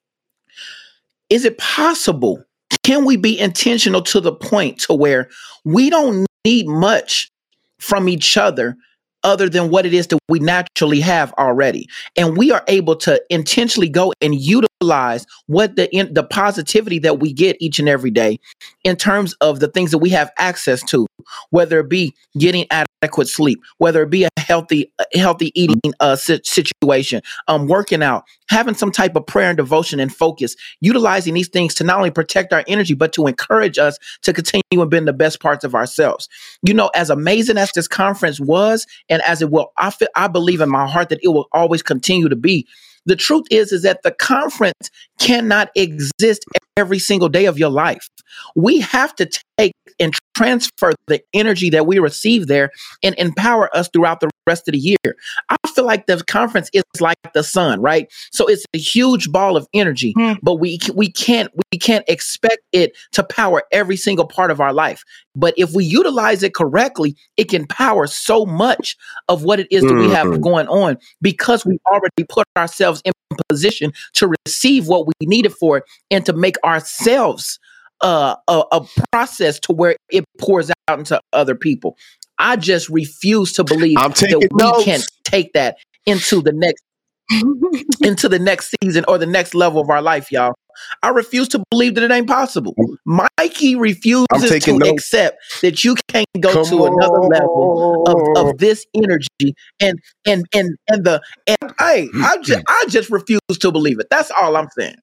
Is 1.30 1.44
it 1.44 1.58
possible? 1.58 2.42
Can 2.82 3.04
we 3.04 3.16
be 3.16 3.38
intentional 3.38 4.02
to 4.02 4.20
the 4.20 4.32
point 4.32 4.78
to 4.80 4.94
where 4.94 5.28
we 5.64 5.90
don't 5.90 6.26
need 6.44 6.66
much 6.66 7.30
from 7.78 8.08
each 8.08 8.36
other 8.36 8.76
other 9.24 9.48
than 9.48 9.70
what 9.70 9.86
it 9.86 9.94
is 9.94 10.06
that 10.08 10.18
we 10.28 10.38
naturally 10.38 11.00
have 11.00 11.32
already. 11.38 11.88
And 12.16 12.36
we 12.36 12.50
are 12.50 12.64
able 12.68 12.96
to 12.96 13.22
intentionally 13.30 13.88
go 13.88 14.12
and 14.20 14.34
utilize 14.34 14.67
what 14.80 15.76
the 15.76 15.88
in, 15.92 16.12
the 16.14 16.22
positivity 16.22 16.98
that 17.00 17.18
we 17.18 17.32
get 17.32 17.56
each 17.60 17.78
and 17.78 17.88
every 17.88 18.10
day 18.10 18.38
in 18.84 18.96
terms 18.96 19.34
of 19.40 19.60
the 19.60 19.68
things 19.68 19.90
that 19.90 19.98
we 19.98 20.10
have 20.10 20.30
access 20.38 20.82
to, 20.84 21.06
whether 21.50 21.80
it 21.80 21.88
be 21.88 22.14
getting 22.38 22.64
adequate 22.70 23.26
sleep, 23.28 23.60
whether 23.78 24.02
it 24.02 24.10
be 24.10 24.24
a 24.24 24.28
healthy 24.38 24.92
healthy 25.14 25.50
eating 25.60 25.80
uh, 25.98 26.14
situation, 26.16 27.20
um, 27.48 27.66
working 27.66 28.02
out, 28.02 28.24
having 28.48 28.74
some 28.74 28.92
type 28.92 29.16
of 29.16 29.26
prayer 29.26 29.48
and 29.48 29.56
devotion 29.56 29.98
and 29.98 30.14
focus, 30.14 30.54
utilizing 30.80 31.34
these 31.34 31.48
things 31.48 31.74
to 31.74 31.82
not 31.82 31.96
only 31.96 32.10
protect 32.10 32.52
our 32.52 32.64
energy 32.68 32.94
but 32.94 33.12
to 33.12 33.26
encourage 33.26 33.78
us 33.78 33.98
to 34.22 34.32
continue 34.32 34.62
and 34.72 34.90
be 34.90 35.00
the 35.00 35.12
best 35.12 35.40
parts 35.40 35.64
of 35.64 35.74
ourselves. 35.74 36.28
You 36.62 36.74
know, 36.74 36.90
as 36.94 37.10
amazing 37.10 37.58
as 37.58 37.72
this 37.72 37.88
conference 37.88 38.38
was, 38.40 38.86
and 39.08 39.22
as 39.22 39.42
it 39.42 39.50
will, 39.50 39.72
I 39.76 39.90
feel 39.90 40.08
I 40.14 40.28
believe 40.28 40.60
in 40.60 40.70
my 40.70 40.86
heart 40.86 41.08
that 41.08 41.20
it 41.22 41.28
will 41.28 41.48
always 41.52 41.82
continue 41.82 42.28
to 42.28 42.36
be. 42.36 42.66
The 43.08 43.16
truth 43.16 43.46
is, 43.50 43.72
is 43.72 43.82
that 43.82 44.02
the 44.02 44.10
conference 44.10 44.90
cannot 45.18 45.70
exist 45.74 46.44
every 46.76 46.98
single 46.98 47.30
day 47.30 47.46
of 47.46 47.58
your 47.58 47.70
life. 47.70 48.06
We 48.54 48.80
have 48.80 49.14
to 49.16 49.26
take 49.58 49.72
and 49.98 50.14
transfer 50.36 50.92
the 51.08 51.20
energy 51.34 51.70
that 51.70 51.86
we 51.86 51.98
receive 51.98 52.46
there 52.46 52.70
and 53.02 53.14
empower 53.18 53.74
us 53.76 53.88
throughout 53.92 54.20
the 54.20 54.30
rest 54.46 54.68
of 54.68 54.72
the 54.72 54.78
year. 54.78 55.16
I 55.48 55.56
feel 55.74 55.84
like 55.84 56.06
the 56.06 56.22
conference 56.24 56.70
is 56.72 56.84
like 57.00 57.16
the 57.34 57.42
sun, 57.42 57.80
right? 57.80 58.06
So 58.32 58.46
it's 58.46 58.64
a 58.74 58.78
huge 58.78 59.30
ball 59.30 59.56
of 59.56 59.66
energy, 59.74 60.14
mm. 60.16 60.38
but 60.42 60.56
we 60.56 60.78
we 60.94 61.10
can't 61.10 61.50
we 61.72 61.78
can't 61.78 62.04
expect 62.08 62.60
it 62.72 62.96
to 63.12 63.24
power 63.24 63.62
every 63.72 63.96
single 63.96 64.26
part 64.26 64.50
of 64.50 64.60
our 64.60 64.72
life. 64.72 65.02
But 65.34 65.54
if 65.56 65.72
we 65.72 65.84
utilize 65.84 66.42
it 66.42 66.54
correctly, 66.54 67.16
it 67.36 67.48
can 67.48 67.66
power 67.66 68.06
so 68.06 68.46
much 68.46 68.96
of 69.28 69.44
what 69.44 69.60
it 69.60 69.68
is 69.70 69.82
that 69.82 69.94
we 69.94 70.08
have 70.10 70.26
mm-hmm. 70.28 70.40
going 70.40 70.68
on 70.68 70.98
because 71.20 71.64
we 71.64 71.78
already 71.86 72.24
put 72.28 72.46
ourselves 72.56 73.02
in 73.04 73.12
position 73.48 73.92
to 74.14 74.32
receive 74.46 74.88
what 74.88 75.06
we 75.06 75.12
needed 75.22 75.52
for 75.52 75.78
it 75.78 75.84
and 76.10 76.24
to 76.26 76.32
make 76.32 76.56
ourselves 76.64 77.58
uh, 78.00 78.36
a, 78.48 78.62
a 78.72 78.86
process 79.12 79.58
to 79.60 79.72
where 79.72 79.96
it 80.10 80.24
pours 80.38 80.70
out 80.88 80.98
into 80.98 81.20
other 81.32 81.54
people. 81.54 81.96
I 82.38 82.56
just 82.56 82.88
refuse 82.88 83.52
to 83.54 83.64
believe 83.64 83.96
that 83.96 84.38
we 84.40 84.48
notes. 84.52 84.84
can 84.84 85.00
take 85.24 85.52
that 85.54 85.76
into 86.06 86.40
the 86.40 86.52
next 86.52 86.82
into 88.00 88.28
the 88.28 88.38
next 88.38 88.74
season 88.82 89.04
or 89.06 89.18
the 89.18 89.26
next 89.26 89.54
level 89.54 89.80
of 89.80 89.90
our 89.90 90.00
life, 90.00 90.32
y'all. 90.32 90.54
I 91.02 91.08
refuse 91.08 91.48
to 91.48 91.62
believe 91.70 91.94
that 91.96 92.04
it 92.04 92.10
ain't 92.10 92.28
possible. 92.28 92.74
Mm. 92.78 93.26
Mikey 93.38 93.76
refuses 93.76 94.26
to 94.64 94.78
notes. 94.78 94.90
accept 94.90 95.38
that 95.62 95.84
you 95.84 95.96
can't 96.08 96.26
go 96.40 96.52
Come 96.52 96.64
to 96.66 96.86
another 96.86 97.20
level 97.20 98.04
of, 98.06 98.46
of 98.48 98.58
this 98.58 98.86
energy 98.94 99.54
and 99.80 99.98
and 100.26 100.46
and 100.54 100.76
and 100.88 101.04
the 101.04 101.20
and 101.46 101.74
hey, 101.78 102.08
mm, 102.14 102.22
I 102.22 102.36
just 102.42 102.60
mm. 102.60 102.64
I 102.68 102.84
just 102.88 103.10
refuse 103.10 103.40
to 103.60 103.72
believe 103.72 103.98
it. 103.98 104.06
That's 104.10 104.30
all 104.30 104.56
I'm 104.56 104.68
saying. 104.78 104.96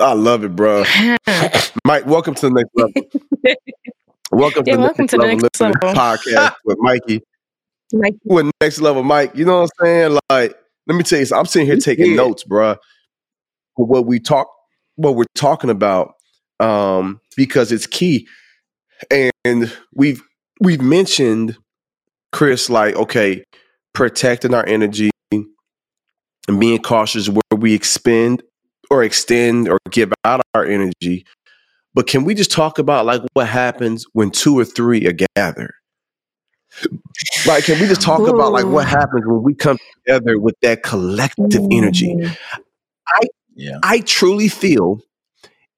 I 0.00 0.12
love 0.12 0.44
it, 0.44 0.54
bro. 0.54 0.84
Mike, 1.84 2.06
welcome 2.06 2.34
to 2.34 2.48
the 2.48 2.50
next 2.50 2.70
level. 2.74 2.92
welcome 4.30 4.62
yeah, 4.66 4.76
to, 4.76 4.80
welcome 4.80 4.94
the 4.96 5.02
next, 5.02 5.10
to 5.10 5.16
the 5.16 5.26
next 5.26 5.60
level 5.60 5.94
podcast 5.94 6.54
with 6.64 6.78
Mikey. 6.78 7.20
Mikey. 7.92 8.18
With 8.24 8.50
next 8.60 8.80
level, 8.80 9.02
Mike. 9.02 9.32
You 9.34 9.44
know 9.44 9.62
what 9.62 9.70
I'm 9.80 9.86
saying? 9.86 10.18
Like, 10.30 10.56
let 10.86 10.94
me 10.94 11.02
tell 11.02 11.18
you, 11.18 11.24
something. 11.24 11.40
I'm 11.40 11.46
sitting 11.46 11.66
here 11.66 11.76
taking 11.76 12.10
yeah. 12.10 12.16
notes, 12.16 12.44
bro. 12.44 12.76
What 13.74 14.06
we 14.06 14.20
talk, 14.20 14.48
what 14.96 15.16
we're 15.16 15.24
talking 15.34 15.70
about, 15.70 16.14
um, 16.60 17.20
because 17.36 17.72
it's 17.72 17.86
key. 17.86 18.28
And 19.44 19.72
we've 19.94 20.22
we've 20.60 20.82
mentioned 20.82 21.56
Chris, 22.32 22.70
like, 22.70 22.94
okay, 22.94 23.42
protecting 23.94 24.54
our 24.54 24.66
energy 24.66 25.10
and 25.32 26.60
being 26.60 26.80
cautious 26.80 27.28
where 27.28 27.42
we 27.56 27.74
expend 27.74 28.42
or 28.90 29.02
extend 29.02 29.68
or 29.68 29.78
give 29.90 30.12
out 30.24 30.40
our 30.54 30.64
energy. 30.64 31.24
But 31.94 32.06
can 32.06 32.24
we 32.24 32.34
just 32.34 32.50
talk 32.50 32.78
about 32.78 33.06
like 33.06 33.22
what 33.34 33.48
happens 33.48 34.06
when 34.12 34.30
two 34.30 34.58
or 34.58 34.64
three 34.64 35.06
are 35.06 35.16
gathered? 35.36 35.74
Like, 37.46 37.64
can 37.64 37.80
we 37.80 37.86
just 37.86 38.02
talk 38.02 38.20
Ooh. 38.20 38.26
about 38.26 38.52
like 38.52 38.66
what 38.66 38.86
happens 38.86 39.26
when 39.26 39.42
we 39.42 39.54
come 39.54 39.78
together 40.06 40.38
with 40.38 40.54
that 40.62 40.82
collective 40.82 41.62
energy? 41.70 42.14
I 43.08 43.20
yeah. 43.54 43.78
I 43.82 44.00
truly 44.00 44.48
feel 44.48 45.00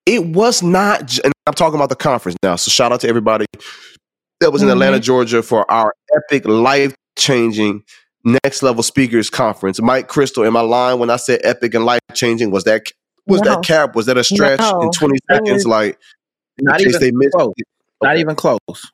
it 0.04 0.26
was 0.26 0.62
not, 0.62 1.18
and 1.24 1.32
I'm 1.46 1.54
talking 1.54 1.76
about 1.76 1.88
the 1.88 1.96
conference 1.96 2.36
now. 2.42 2.56
So 2.56 2.70
shout 2.70 2.92
out 2.92 3.00
to 3.00 3.08
everybody 3.08 3.46
that 4.40 4.52
was 4.52 4.62
in 4.62 4.68
mm-hmm. 4.68 4.72
Atlanta, 4.72 5.00
Georgia 5.00 5.42
for 5.42 5.70
our 5.70 5.94
epic, 6.14 6.46
life 6.46 6.94
changing 7.16 7.84
next 8.24 8.62
level 8.62 8.82
speakers 8.82 9.30
conference. 9.30 9.80
Mike 9.80 10.08
Krystle, 10.08 10.46
in 10.46 10.52
my 10.52 10.60
line 10.60 10.98
when 10.98 11.10
I 11.10 11.16
said 11.16 11.40
epic 11.44 11.74
and 11.74 11.84
life 11.84 12.00
changing, 12.14 12.50
was 12.50 12.64
that 12.64 12.90
was 13.30 13.40
no. 13.42 13.54
that 13.54 13.64
cap? 13.64 13.94
Was 13.94 14.06
that 14.06 14.18
a 14.18 14.24
stretch 14.24 14.60
no. 14.60 14.82
in 14.82 14.90
20 14.90 15.18
seconds? 15.30 15.52
Was, 15.52 15.66
like, 15.66 15.98
not 16.60 16.80
even 16.80 17.00
they 17.00 17.12
missed 17.12 17.32
close. 17.32 17.54
Not 18.02 18.18
even 18.18 18.34
close. 18.34 18.92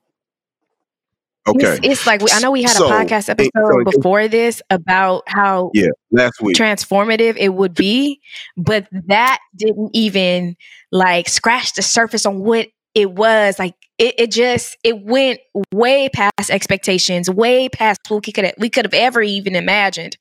Okay. 1.49 1.75
It's, 1.75 1.81
it's 1.83 2.07
like 2.07 2.23
we, 2.23 2.31
I 2.33 2.41
know 2.41 2.51
we 2.51 2.63
had 2.63 2.73
so, 2.73 2.89
a 2.89 2.91
podcast 2.91 3.29
episode 3.29 3.51
so, 3.55 3.85
before 3.85 4.27
this 4.27 4.63
about 4.69 5.23
how 5.27 5.71
yeah 5.75 5.87
last 6.11 6.43
week 6.43 6.57
transformative 6.57 7.37
it 7.39 7.51
would 7.51 7.73
be, 7.73 8.21
but 8.57 8.89
that 8.91 9.39
didn't 9.55 9.91
even 9.93 10.57
like 10.91 11.29
scratch 11.29 11.75
the 11.75 11.83
surface 11.83 12.27
on 12.27 12.41
what 12.41 12.69
it 12.95 13.13
was. 13.13 13.61
Like 13.61 13.75
it, 13.99 14.15
it 14.19 14.33
just 14.33 14.77
it 14.83 15.05
went 15.05 15.39
way 15.73 16.09
past 16.09 16.51
expectations, 16.51 17.31
way 17.31 17.69
past 17.69 18.01
what 18.09 18.27
we 18.27 18.33
could 18.33 18.53
we 18.59 18.69
could 18.69 18.85
have 18.85 18.95
ever 18.95 19.23
even 19.23 19.55
imagined, 19.55 20.17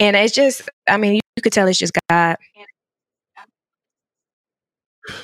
and 0.00 0.16
it's 0.16 0.34
just 0.34 0.62
I 0.88 0.96
mean 0.96 1.16
you, 1.16 1.20
you 1.36 1.42
could 1.42 1.52
tell 1.52 1.68
it's 1.68 1.78
just 1.78 1.92
God. 2.08 2.36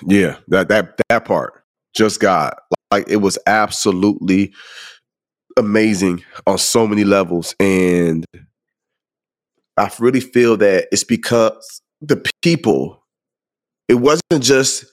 Yeah, 0.07 0.37
that 0.49 0.69
that 0.69 0.99
that 1.09 1.25
part 1.25 1.63
just 1.95 2.21
got 2.21 2.59
like 2.91 3.09
it 3.09 3.17
was 3.17 3.39
absolutely 3.47 4.53
amazing 5.59 6.25
on 6.47 6.59
so 6.59 6.87
many 6.87 7.05
levels 7.05 7.55
and 7.61 8.25
I 9.77 9.91
really 9.99 10.21
feel 10.21 10.57
that 10.59 10.89
it's 10.93 11.05
because 11.05 11.81
the 12.01 12.25
people 12.43 13.03
it 13.89 13.95
wasn't 13.97 14.43
just 14.43 14.87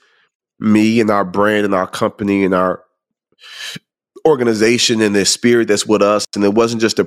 me 0.60 1.00
and 1.00 1.10
our 1.10 1.24
brand 1.24 1.66
and 1.66 1.74
our 1.74 1.88
company 1.88 2.44
and 2.44 2.54
our 2.54 2.84
organization 4.28 5.02
and 5.02 5.16
the 5.16 5.26
spirit 5.26 5.70
that's 5.70 5.86
with 5.86 6.02
us 6.02 6.26
and 6.36 6.44
it 6.44 6.54
wasn't 6.54 6.82
just 6.82 6.98
the 6.98 7.06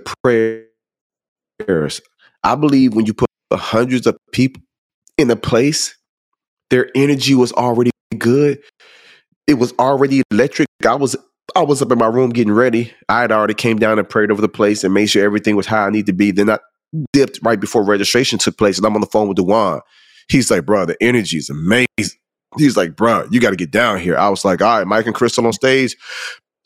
prayers. 1.59 2.01
I 2.43 2.55
believe 2.55 2.95
when 2.95 3.07
you 3.07 3.15
put 3.15 3.29
hundreds 3.53 4.07
of 4.07 4.17
people 4.33 4.63
in 5.19 5.31
a 5.31 5.37
place 5.37 5.97
their 6.73 6.89
energy 6.95 7.35
was 7.35 7.53
already 7.53 7.91
good. 8.19 8.59
It 9.47 9.55
was 9.55 9.75
already 9.79 10.23
electric. 10.31 10.67
I 10.85 10.95
was 10.95 11.15
I 11.55 11.63
was 11.63 11.83
up 11.83 11.93
in 11.93 11.99
my 11.99 12.07
room 12.07 12.31
getting 12.31 12.53
ready. 12.53 12.95
I 13.11 13.21
had 13.21 13.31
already 13.31 13.53
came 13.53 13.79
down 13.79 13.99
and 13.99 14.09
prayed 14.09 14.31
over 14.31 14.41
the 14.41 14.49
place 14.49 14.83
and 14.83 14.95
made 14.95 15.07
sure 15.07 15.23
everything 15.23 15.55
was 15.55 15.67
how 15.67 15.85
I 15.85 15.91
need 15.91 16.07
to 16.07 16.15
be. 16.15 16.31
Then 16.31 16.49
I 16.49 16.59
dipped 17.13 17.41
right 17.43 17.61
before 17.61 17.85
registration 17.85 18.39
took 18.39 18.57
place, 18.57 18.79
and 18.79 18.87
I'm 18.87 18.95
on 18.95 19.03
the 19.03 19.07
phone 19.07 19.29
with 19.29 19.37
Dewan. 19.37 19.83
He's 20.29 20.51
like, 20.51 20.65
"Bro, 20.65 20.87
the 20.87 20.97
energy 21.03 21.37
is 21.37 21.51
amazing." 21.51 22.19
He's 22.57 22.77
like, 22.77 22.97
"Bro, 22.97 23.29
you 23.31 23.39
got 23.39 23.51
to 23.51 23.57
get 23.57 23.71
down 23.71 24.01
here." 24.01 24.17
I 24.17 24.31
was 24.31 24.43
like, 24.43 24.63
"All 24.63 24.79
right, 24.79 24.87
Mike 24.87 25.07
and 25.07 25.15
Krystle 25.15 25.45
on 25.45 25.53
stage. 25.53 25.95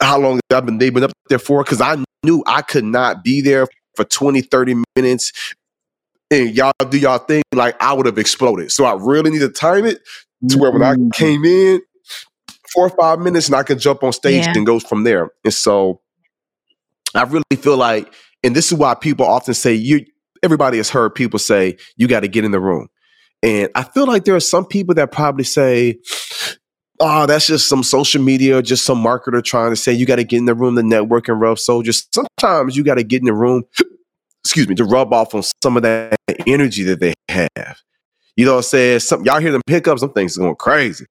How 0.00 0.18
long 0.20 0.38
have 0.50 0.78
they've 0.78 0.94
been 0.94 1.02
up 1.02 1.12
there 1.28 1.40
for?" 1.40 1.64
Because 1.64 1.80
I 1.80 1.96
knew 2.22 2.44
I 2.46 2.62
could 2.62 2.84
not 2.84 3.24
be 3.24 3.40
there 3.40 3.66
for 3.96 4.04
20, 4.04 4.40
30 4.40 4.84
minutes 4.94 5.32
and 6.30 6.54
y'all 6.54 6.72
do 6.88 6.98
y'all 6.98 7.18
thing, 7.18 7.42
like 7.54 7.80
I 7.82 7.92
would 7.92 8.06
have 8.06 8.18
exploded. 8.18 8.72
So 8.72 8.84
I 8.84 8.94
really 8.94 9.30
need 9.30 9.40
to 9.40 9.48
time 9.48 9.84
it 9.84 10.00
to 10.48 10.58
where 10.58 10.70
when 10.72 10.82
I 10.82 10.94
Mm. 10.94 11.12
came 11.12 11.44
in, 11.44 11.80
four 12.72 12.86
or 12.86 12.90
five 12.90 13.18
minutes, 13.20 13.46
and 13.46 13.56
I 13.56 13.62
can 13.62 13.78
jump 13.78 14.02
on 14.02 14.12
stage 14.12 14.44
Yeah. 14.44 14.52
and 14.54 14.66
goes 14.66 14.82
from 14.84 15.04
there. 15.04 15.30
And 15.44 15.54
so 15.54 16.00
I 17.14 17.22
really 17.22 17.42
feel 17.56 17.76
like, 17.76 18.12
and 18.42 18.54
this 18.54 18.70
is 18.70 18.78
why 18.78 18.94
people 18.94 19.26
often 19.26 19.54
say 19.54 19.74
you. 19.74 20.04
Everybody 20.42 20.76
has 20.76 20.90
heard 20.90 21.14
people 21.14 21.38
say 21.38 21.78
you 21.96 22.06
got 22.06 22.20
to 22.20 22.28
get 22.28 22.44
in 22.44 22.50
the 22.50 22.60
room, 22.60 22.88
and 23.42 23.70
I 23.74 23.82
feel 23.84 24.06
like 24.06 24.24
there 24.24 24.36
are 24.36 24.40
some 24.40 24.66
people 24.66 24.94
that 24.96 25.10
probably 25.10 25.44
say, 25.44 25.98
"Oh, 27.00 27.24
that's 27.26 27.46
just 27.46 27.68
some 27.68 27.82
social 27.82 28.22
media, 28.22 28.60
just 28.62 28.84
some 28.84 29.02
marketer 29.02 29.42
trying 29.42 29.70
to 29.70 29.76
say 29.76 29.92
you 29.92 30.04
got 30.04 30.16
to 30.16 30.24
get 30.24 30.36
in 30.36 30.44
the 30.44 30.54
room 30.54 30.76
to 30.76 30.82
network 30.82 31.28
and 31.28 31.40
rub 31.40 31.58
soldiers." 31.58 32.06
Sometimes 32.12 32.76
you 32.76 32.84
got 32.84 32.96
to 32.96 33.02
get 33.02 33.20
in 33.20 33.26
the 33.26 33.32
room, 33.32 33.64
excuse 34.46 34.68
me, 34.68 34.74
to 34.76 34.84
rub 34.84 35.12
off 35.12 35.34
on 35.34 35.42
some 35.62 35.76
of 35.76 35.82
that 35.82 36.16
energy 36.46 36.82
that 36.84 37.00
they 37.00 37.14
have. 37.28 37.78
You 38.36 38.44
know 38.44 38.52
what 38.52 38.58
I'm 38.58 38.62
saying? 38.64 39.00
Some 39.00 39.24
y'all 39.24 39.40
hear 39.40 39.52
them 39.52 39.62
hiccups, 39.66 40.00
some 40.00 40.12
things 40.12 40.36
going 40.36 40.54
crazy. 40.56 41.06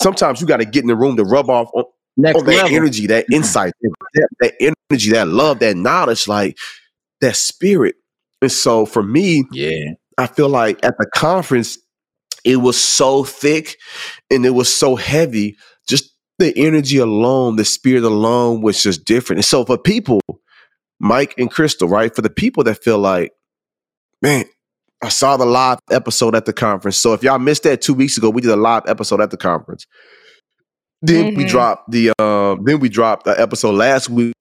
Sometimes 0.00 0.40
you 0.40 0.46
got 0.46 0.58
to 0.58 0.64
get 0.64 0.82
in 0.82 0.88
the 0.88 0.96
room 0.96 1.16
to 1.16 1.24
rub 1.24 1.50
off 1.50 1.68
on, 1.74 1.84
Next 2.16 2.38
on 2.38 2.46
that 2.46 2.52
level. 2.64 2.76
energy, 2.76 3.06
that 3.08 3.24
mm-hmm. 3.24 3.34
insight, 3.34 3.72
that, 4.14 4.28
that 4.40 4.54
energy, 4.60 5.10
that 5.12 5.28
love, 5.28 5.58
that 5.60 5.76
knowledge, 5.76 6.26
like 6.26 6.58
that 7.20 7.36
spirit. 7.36 7.96
And 8.42 8.50
so 8.50 8.86
for 8.86 9.02
me, 9.02 9.44
Yeah. 9.52 9.92
I 10.18 10.26
feel 10.26 10.48
like 10.48 10.84
at 10.84 10.96
the 10.98 11.06
conference, 11.14 11.78
it 12.44 12.56
was 12.56 12.80
so 12.80 13.24
thick 13.24 13.76
and 14.30 14.44
it 14.44 14.50
was 14.50 14.72
so 14.72 14.96
heavy. 14.96 15.56
Just 15.88 16.14
the 16.38 16.52
energy 16.56 16.98
alone, 16.98 17.56
the 17.56 17.64
spirit 17.64 18.04
alone 18.04 18.60
was 18.62 18.82
just 18.82 19.04
different. 19.04 19.38
And 19.38 19.44
so 19.44 19.64
for 19.64 19.76
people, 19.78 20.20
Mike 21.00 21.34
and 21.38 21.50
Krystle, 21.50 21.88
right? 21.90 22.14
For 22.14 22.22
the 22.22 22.30
people 22.30 22.62
that 22.64 22.82
feel 22.82 22.98
like, 22.98 23.32
man, 24.22 24.44
I 25.02 25.08
saw 25.08 25.36
the 25.38 25.46
live 25.46 25.78
episode 25.90 26.34
at 26.34 26.44
the 26.44 26.52
conference. 26.52 26.98
So 26.98 27.14
if 27.14 27.22
y'all 27.22 27.38
missed 27.38 27.62
that 27.62 27.80
two 27.80 27.94
weeks 27.94 28.18
ago, 28.18 28.28
we 28.30 28.42
did 28.42 28.50
a 28.50 28.56
live 28.56 28.82
episode 28.86 29.20
at 29.22 29.30
the 29.30 29.38
conference. 29.38 29.86
Then 31.02 31.34
we 31.34 31.44
Mhm. 31.44 31.48
dropped 31.48 31.90
the 31.90 32.10
um, 32.20 32.62
then 32.64 32.78
we 32.78 32.90
dropped 32.90 33.24
the 33.24 33.40
episode 33.40 33.72
last 33.74 34.10
week. 34.10 34.34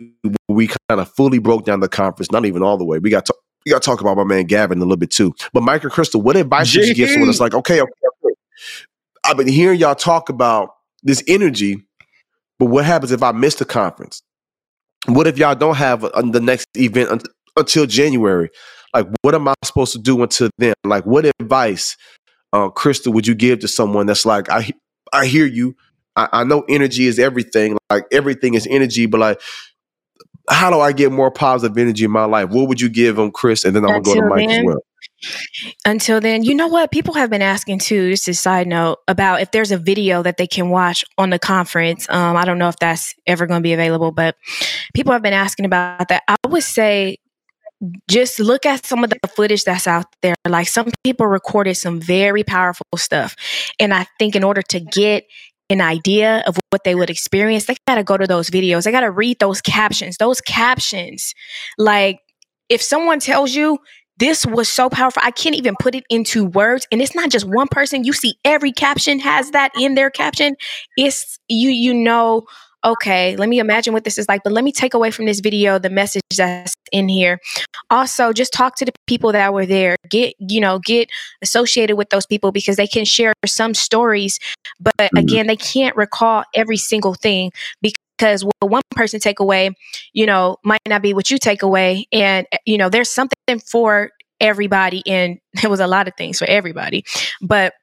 We 0.49 0.67
kind 0.67 0.99
of 0.99 1.09
fully 1.11 1.37
broke 1.39 1.63
down 1.63 1.79
the 1.79 1.87
conference, 1.87 2.31
not 2.31 2.45
even 2.45 2.61
all 2.61 2.77
the 2.77 2.83
way. 2.83 2.99
We 2.99 3.09
got 3.09 3.25
to 3.27 3.33
we 3.65 3.71
got 3.71 3.81
to 3.81 3.85
talk 3.85 4.01
about 4.01 4.17
my 4.17 4.25
man 4.25 4.43
Gavin 4.45 4.77
a 4.79 4.81
little 4.81 4.97
bit 4.97 5.11
too. 5.11 5.33
But 5.53 5.63
Mike 5.63 5.83
and 5.83 5.91
Krystle, 5.91 6.21
what 6.21 6.35
advice 6.35 6.75
would 6.75 6.85
you 6.87 6.93
give 6.93 7.09
someone 7.09 7.27
that's 7.27 7.39
like, 7.39 7.53
okay, 7.53 7.79
okay, 7.81 7.91
okay. 8.25 8.33
I've 9.25 9.37
been 9.37 9.47
hearing 9.47 9.79
y'all 9.79 9.95
talk 9.95 10.27
about 10.29 10.75
this 11.03 11.23
energy, 11.27 11.81
but 12.57 12.65
what 12.65 12.83
happens 12.83 13.11
if 13.13 13.23
I 13.23 13.31
miss 13.31 13.55
the 13.55 13.65
conference? 13.65 14.21
What 15.07 15.27
if 15.27 15.37
y'all 15.37 15.55
don't 15.55 15.75
have 15.75 16.03
uh, 16.03 16.21
the 16.21 16.41
next 16.41 16.67
event 16.77 17.09
un- 17.09 17.21
until 17.57 17.85
January? 17.85 18.49
Like, 18.93 19.07
what 19.21 19.35
am 19.35 19.47
I 19.47 19.53
supposed 19.63 19.93
to 19.93 19.99
do 19.99 20.21
until 20.23 20.49
then? 20.57 20.73
Like, 20.85 21.05
what 21.05 21.25
advice, 21.39 21.95
uh, 22.53 22.69
Krystle, 22.69 23.13
would 23.13 23.27
you 23.27 23.35
give 23.35 23.59
to 23.59 23.67
someone 23.67 24.05
that's 24.07 24.25
like, 24.25 24.49
I, 24.49 24.71
I 25.13 25.25
hear 25.27 25.45
you. 25.45 25.75
I, 26.15 26.29
I 26.31 26.43
know 26.43 26.63
energy 26.69 27.07
is 27.07 27.19
everything. 27.19 27.77
Like, 27.89 28.05
everything 28.11 28.55
is 28.55 28.67
energy, 28.69 29.05
but 29.05 29.19
like, 29.19 29.41
how 30.49 30.69
do 30.69 30.79
I 30.79 30.91
get 30.91 31.11
more 31.11 31.31
positive 31.31 31.77
energy 31.77 32.05
in 32.05 32.11
my 32.11 32.25
life? 32.25 32.49
What 32.49 32.67
would 32.67 32.81
you 32.81 32.89
give 32.89 33.15
them, 33.15 33.31
Chris? 33.31 33.63
And 33.63 33.75
then 33.75 33.83
I'm 33.83 34.01
gonna 34.01 34.03
go 34.03 34.15
to 34.15 34.27
Mike 34.27 34.49
as 34.49 34.63
well. 34.63 34.79
Until 35.85 36.21
then, 36.21 36.43
you 36.43 36.53
know 36.53 36.67
what? 36.67 36.91
People 36.91 37.13
have 37.15 37.29
been 37.29 37.41
asking 37.41 37.79
too, 37.79 38.11
just 38.11 38.27
a 38.27 38.33
side 38.33 38.67
note, 38.67 38.99
about 39.07 39.41
if 39.41 39.51
there's 39.51 39.71
a 39.71 39.77
video 39.77 40.23
that 40.23 40.37
they 40.37 40.47
can 40.47 40.69
watch 40.69 41.03
on 41.17 41.29
the 41.29 41.39
conference. 41.39 42.07
Um, 42.09 42.37
I 42.37 42.45
don't 42.45 42.57
know 42.57 42.69
if 42.69 42.77
that's 42.77 43.13
ever 43.27 43.45
going 43.45 43.59
to 43.59 43.63
be 43.63 43.73
available, 43.73 44.11
but 44.11 44.35
people 44.93 45.11
have 45.11 45.21
been 45.21 45.33
asking 45.33 45.65
about 45.65 46.07
that. 46.07 46.23
I 46.27 46.35
would 46.47 46.63
say 46.63 47.17
just 48.09 48.39
look 48.39 48.65
at 48.65 48.85
some 48.85 49.03
of 49.03 49.09
the 49.09 49.19
footage 49.35 49.63
that's 49.63 49.87
out 49.87 50.05
there. 50.21 50.35
Like 50.47 50.67
some 50.67 50.91
people 51.03 51.27
recorded 51.27 51.75
some 51.75 52.01
very 52.01 52.43
powerful 52.43 52.85
stuff. 52.97 53.35
And 53.79 53.93
I 53.93 54.05
think 54.17 54.35
in 54.35 54.43
order 54.43 54.61
to 54.63 54.79
get 54.79 55.25
an 55.69 55.81
idea 55.81 56.43
of 56.47 56.57
what 56.71 56.83
they 56.83 56.95
would 56.95 57.09
experience, 57.09 57.65
they 57.65 57.75
got 57.87 57.95
to 57.95 58.03
go 58.03 58.17
to 58.17 58.27
those 58.27 58.49
videos. 58.49 58.83
They 58.83 58.91
got 58.91 59.01
to 59.01 59.11
read 59.11 59.39
those 59.39 59.61
captions. 59.61 60.17
Those 60.17 60.41
captions, 60.41 61.33
like 61.77 62.19
if 62.69 62.81
someone 62.81 63.19
tells 63.19 63.53
you 63.53 63.77
this 64.17 64.45
was 64.45 64.67
so 64.67 64.89
powerful, 64.89 65.21
I 65.25 65.31
can't 65.31 65.55
even 65.55 65.75
put 65.79 65.95
it 65.95 66.03
into 66.09 66.45
words. 66.45 66.85
And 66.91 67.01
it's 67.01 67.15
not 67.15 67.29
just 67.29 67.45
one 67.45 67.67
person. 67.67 68.03
You 68.03 68.13
see, 68.13 68.35
every 68.43 68.71
caption 68.71 69.19
has 69.19 69.51
that 69.51 69.71
in 69.79 69.95
their 69.95 70.09
caption. 70.09 70.55
It's 70.97 71.39
you. 71.47 71.69
You 71.69 71.93
know. 71.93 72.43
Okay, 72.85 73.35
let 73.35 73.49
me 73.49 73.59
imagine 73.59 73.93
what 73.93 74.05
this 74.05 74.17
is 74.17 74.27
like, 74.29 74.41
but 74.43 74.53
let 74.53 74.63
me 74.63 74.71
take 74.71 74.93
away 74.93 75.11
from 75.11 75.25
this 75.25 75.41
video 75.41 75.79
the 75.79 75.89
message 75.89 76.21
that's 76.37 76.73
in 76.93 77.09
here. 77.09 77.39
Also, 77.89 78.31
just 78.31 78.53
talk 78.53 78.75
to 78.77 78.85
the 78.85 78.93
people 79.05 79.33
that 79.33 79.53
were 79.53 79.65
there. 79.65 79.97
Get, 80.09 80.35
you 80.39 80.61
know, 80.61 80.79
get 80.79 81.09
associated 81.41 81.97
with 81.97 82.09
those 82.09 82.25
people 82.25 82.53
because 82.53 82.77
they 82.77 82.87
can 82.87 83.03
share 83.03 83.33
some 83.45 83.73
stories, 83.73 84.39
but 84.79 84.93
Mhm. 85.13 85.19
again, 85.19 85.47
they 85.47 85.57
can't 85.57 85.95
recall 85.97 86.43
every 86.55 86.77
single 86.77 87.13
thing 87.15 87.51
because 87.81 88.45
what 88.45 88.71
one 88.71 88.81
person 88.91 89.19
take 89.19 89.39
away, 89.41 89.71
you 90.13 90.25
know, 90.25 90.57
might 90.63 90.79
not 90.87 91.01
be 91.01 91.13
what 91.13 91.29
you 91.29 91.37
take 91.37 91.61
away. 91.63 92.07
And, 92.13 92.47
you 92.65 92.77
know, 92.77 92.89
there's 92.89 93.09
something 93.09 93.59
for 93.65 94.11
everybody, 94.39 95.03
and 95.05 95.37
there 95.61 95.69
was 95.69 95.81
a 95.81 95.87
lot 95.87 96.07
of 96.07 96.15
things 96.15 96.39
for 96.39 96.45
everybody. 96.45 97.03
But 97.41 97.73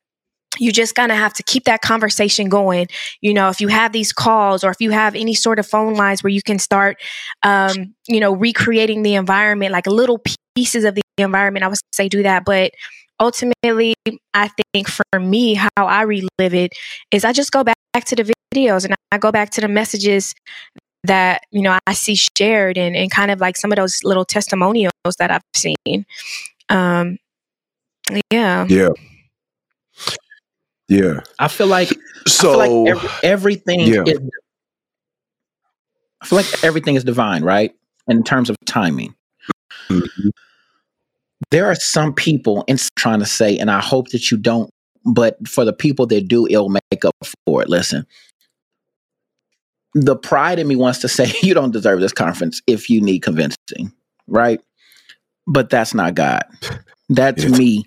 you 0.58 0.72
just 0.72 0.94
kind 0.94 1.12
of 1.12 1.18
have 1.18 1.32
to 1.34 1.42
keep 1.42 1.64
that 1.64 1.82
conversation 1.82 2.48
going. 2.48 2.86
You 3.20 3.34
know, 3.34 3.48
if 3.48 3.60
you 3.60 3.68
have 3.68 3.92
these 3.92 4.12
calls 4.12 4.64
or 4.64 4.70
if 4.70 4.80
you 4.80 4.90
have 4.90 5.14
any 5.14 5.34
sort 5.34 5.58
of 5.58 5.66
phone 5.66 5.94
lines 5.94 6.22
where 6.22 6.30
you 6.30 6.42
can 6.42 6.58
start, 6.58 6.96
um, 7.42 7.94
you 8.08 8.20
know, 8.20 8.34
recreating 8.34 9.02
the 9.02 9.14
environment, 9.14 9.72
like 9.72 9.86
little 9.86 10.20
pieces 10.54 10.84
of 10.84 10.94
the 10.94 11.02
environment, 11.18 11.64
I 11.64 11.68
would 11.68 11.78
say 11.92 12.08
do 12.08 12.22
that. 12.22 12.44
But 12.44 12.72
ultimately, 13.20 13.94
I 14.34 14.50
think 14.72 14.88
for 14.88 15.18
me, 15.18 15.54
how 15.54 15.70
I 15.76 16.02
relive 16.02 16.54
it 16.54 16.72
is 17.10 17.24
I 17.24 17.32
just 17.32 17.52
go 17.52 17.64
back, 17.64 17.76
to 18.04 18.14
the 18.14 18.30
videos 18.52 18.84
and 18.84 18.94
I 19.10 19.16
go 19.16 19.32
back 19.32 19.48
to 19.52 19.62
the 19.62 19.68
messages 19.68 20.34
that, 21.04 21.40
you 21.50 21.62
know, 21.62 21.78
I 21.86 21.94
see 21.94 22.14
shared 22.14 22.76
and, 22.76 22.94
and 22.94 23.10
kind 23.10 23.30
of 23.30 23.40
like 23.40 23.56
some 23.56 23.72
of 23.72 23.76
those 23.76 24.04
little 24.04 24.26
testimonials 24.26 24.92
that 25.18 25.30
I've 25.30 25.40
seen. 25.54 26.04
Um, 26.68 27.16
yeah. 28.30 28.66
Yeah. 28.68 28.90
Yeah. 30.88 31.20
I 31.38 31.48
feel 31.48 31.66
like 31.66 31.90
So 32.28 32.60
I 32.60 32.66
feel 32.66 32.84
like 32.84 32.96
every, 32.96 33.10
everything 33.22 33.80
Yeah. 33.80 34.02
is 34.06 34.20
I 36.20 36.26
feel 36.26 36.36
like 36.38 36.64
everything 36.64 36.94
is 36.94 37.04
divine, 37.04 37.42
right? 37.44 37.74
In 38.08 38.22
terms 38.24 38.50
of 38.50 38.56
timing. 38.66 39.14
Mhm. 39.88 40.30
There 41.50 41.66
are 41.66 41.74
some 41.74 42.14
people 42.14 42.64
and 42.68 42.82
trying 42.96 43.20
to 43.20 43.26
say, 43.26 43.56
and 43.58 43.70
I 43.70 43.80
hope 43.80 44.08
that 44.10 44.30
you 44.30 44.36
don't, 44.36 44.70
but 45.04 45.36
for 45.46 45.64
the 45.64 45.72
people 45.72 46.06
that 46.06 46.26
do, 46.26 46.46
it'll 46.46 46.70
make 46.70 47.04
up 47.04 47.14
for 47.46 47.62
it. 47.62 47.68
Listen. 47.68 48.06
The 49.94 50.16
pride 50.16 50.58
in 50.58 50.66
me 50.68 50.76
wants 50.76 50.98
to 51.00 51.08
say 51.08 51.32
you 51.42 51.54
don't 51.54 51.72
deserve 51.72 52.00
this 52.00 52.12
conference 52.12 52.60
if 52.66 52.88
you 52.90 53.00
need 53.00 53.20
convincing, 53.20 53.92
right? 54.26 54.60
But 55.46 55.70
that's 55.70 55.94
not 55.94 56.14
God. 56.14 56.42
That's 57.08 57.44
me 57.44 57.84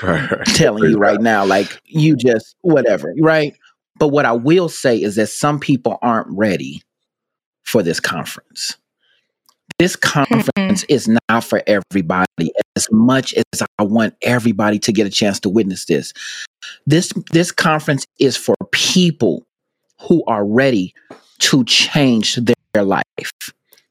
telling 0.46 0.90
you 0.90 0.98
right 0.98 1.20
now, 1.20 1.44
like 1.44 1.80
you 1.84 2.16
just 2.16 2.56
whatever, 2.62 3.14
right? 3.20 3.54
But 3.98 4.08
what 4.08 4.24
I 4.24 4.32
will 4.32 4.68
say 4.68 5.00
is 5.00 5.16
that 5.16 5.28
some 5.28 5.58
people 5.58 5.98
aren't 6.02 6.28
ready 6.30 6.82
for 7.64 7.82
this 7.82 8.00
conference. 8.00 8.76
This 9.78 9.94
conference 9.94 10.50
mm-hmm. 10.56 10.92
is 10.92 11.08
not 11.08 11.44
for 11.44 11.62
everybody 11.66 12.52
as 12.76 12.88
much 12.90 13.34
as 13.34 13.62
I 13.78 13.82
want 13.84 14.14
everybody 14.22 14.78
to 14.80 14.92
get 14.92 15.06
a 15.06 15.10
chance 15.10 15.38
to 15.40 15.48
witness 15.48 15.84
this. 15.84 16.12
This 16.86 17.12
this 17.30 17.52
conference 17.52 18.04
is 18.18 18.36
for 18.36 18.56
people 18.72 19.46
who 20.00 20.24
are 20.26 20.44
ready 20.44 20.94
to 21.40 21.64
change 21.64 22.36
their 22.36 22.82
life. 22.82 23.04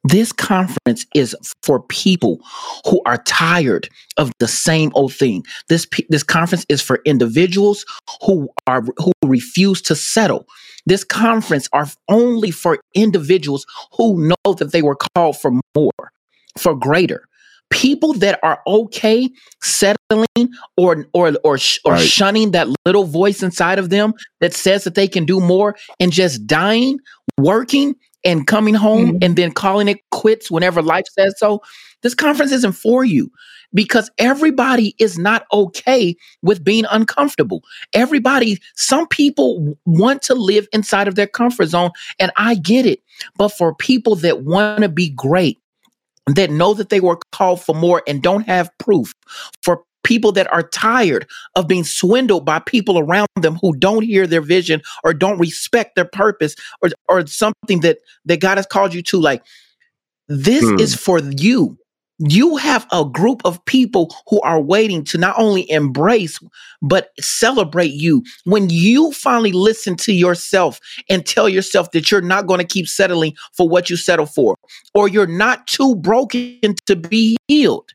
This 0.03 0.31
conference 0.31 1.05
is 1.13 1.36
for 1.63 1.81
people 1.81 2.39
who 2.86 3.01
are 3.05 3.17
tired 3.23 3.89
of 4.17 4.31
the 4.39 4.47
same 4.47 4.91
old 4.95 5.13
thing. 5.13 5.43
This 5.69 5.86
this 6.10 6.23
conference 6.23 6.65
is 6.69 6.81
for 6.81 7.01
individuals 7.05 7.83
who 8.25 8.49
are 8.67 8.83
who 8.97 9.12
refuse 9.25 9.81
to 9.83 9.95
settle. 9.95 10.47
This 10.86 11.03
conference 11.03 11.67
are 11.73 11.88
only 12.07 12.51
for 12.51 12.79
individuals 12.93 13.65
who 13.97 14.27
know 14.29 14.53
that 14.53 14.71
they 14.71 14.81
were 14.81 14.95
called 14.95 15.38
for 15.38 15.51
more, 15.75 16.12
for 16.57 16.73
greater. 16.75 17.27
People 17.69 18.13
that 18.13 18.39
are 18.43 18.62
okay 18.65 19.29
settling 19.62 20.49
or 20.77 21.05
or 21.13 21.33
or 21.43 21.57
sh- 21.57 21.79
or 21.83 21.93
Right. 21.93 22.07
shunning 22.07 22.51
that 22.51 22.69
little 22.86 23.03
voice 23.03 23.43
inside 23.43 23.77
of 23.77 23.89
them 23.89 24.13
that 24.39 24.53
says 24.53 24.86
that 24.86 24.95
they 24.95 25.10
can 25.10 25.25
do 25.25 25.41
more 25.41 25.75
and 25.99 26.13
just 26.13 26.47
dying, 26.47 26.99
working 27.38 27.95
and 28.23 28.47
coming 28.47 28.73
home 28.73 29.13
Mhm. 29.13 29.23
and 29.23 29.36
then 29.36 29.51
calling 29.51 29.88
it 29.88 29.99
quits 30.12 30.49
whenever 30.51 30.82
life 30.82 31.06
says 31.17 31.34
so. 31.38 31.62
This 32.03 32.13
conference 32.13 32.51
isn't 32.51 32.73
for 32.73 33.03
you 33.03 33.32
because 33.73 34.10
everybody 34.17 34.95
is 34.99 35.17
not 35.17 35.45
okay 35.51 36.15
with 36.41 36.63
being 36.63 36.86
uncomfortable. 36.91 37.63
Everybody, 37.93 38.60
some 38.75 39.08
people 39.08 39.77
want 39.86 40.21
to 40.23 40.36
live 40.36 40.67
inside 40.73 41.08
of 41.08 41.15
their 41.15 41.27
comfort 41.27 41.67
zone, 41.67 41.91
and 42.19 42.32
I 42.38 42.56
get 42.56 42.86
it. 42.86 42.99
But 43.38 43.49
for 43.49 43.73
people 43.75 44.15
that 44.17 44.43
want 44.43 44.82
to 44.82 44.89
be 44.89 45.10
great, 45.10 45.58
that 46.27 46.51
know 46.51 46.73
that 46.73 46.89
they 46.89 46.99
were 46.99 47.17
called 47.32 47.62
for 47.62 47.73
more 47.73 48.03
and 48.06 48.21
don't 48.21 48.45
have 48.47 48.69
proof, 48.80 49.13
for 49.63 49.82
people 50.07 50.31
that 50.31 50.51
are 50.53 50.63
tired 50.63 51.27
of 51.55 51.67
being 51.67 51.83
swindled 51.83 52.45
by 52.45 52.59
people 52.59 52.97
around 52.97 53.27
them 53.41 53.59
who 53.61 53.75
don't 53.75 54.03
hear 54.03 54.25
their 54.25 54.41
vision 54.41 54.81
or 55.03 55.13
don't 55.13 55.37
respect 55.37 55.95
their 55.95 56.05
purpose 56.05 56.55
or, 56.81 56.89
or 57.09 57.27
something 57.27 57.81
that, 57.81 57.97
that 58.23 58.39
God 58.39 58.57
has 58.57 58.65
called 58.65 58.93
you 58.93 59.03
to. 59.03 59.19
Like, 59.19 59.43
this 60.29 60.69
Hmm. 60.69 60.79
is 60.79 60.95
for 60.95 61.19
you. 61.19 61.77
You 62.19 62.55
have 62.55 62.87
a 62.91 63.03
group 63.03 63.41
of 63.43 63.63
people 63.65 64.15
who 64.27 64.39
are 64.41 64.61
waiting 64.61 65.03
to 65.05 65.17
not 65.17 65.35
only 65.37 65.69
embrace, 65.69 66.39
but 66.81 67.09
celebrate 67.19 67.91
you. 67.91 68.23
When 68.45 68.69
you 68.69 69.11
finally 69.11 69.51
listen 69.51 69.97
to 69.97 70.13
yourself 70.13 70.79
and 71.09 71.25
tell 71.25 71.49
yourself 71.49 71.91
that 71.91 72.09
you're 72.09 72.21
not 72.21 72.47
going 72.47 72.59
to 72.59 72.65
keep 72.65 72.87
settling 72.87 73.35
for 73.53 73.67
what 73.67 73.89
you 73.89 73.97
settle 73.97 74.25
for, 74.25 74.55
or 74.93 75.09
you're 75.09 75.27
not 75.27 75.67
too 75.67 75.95
broken 75.97 76.75
to 76.85 76.95
be 76.95 77.35
healed. 77.49 77.93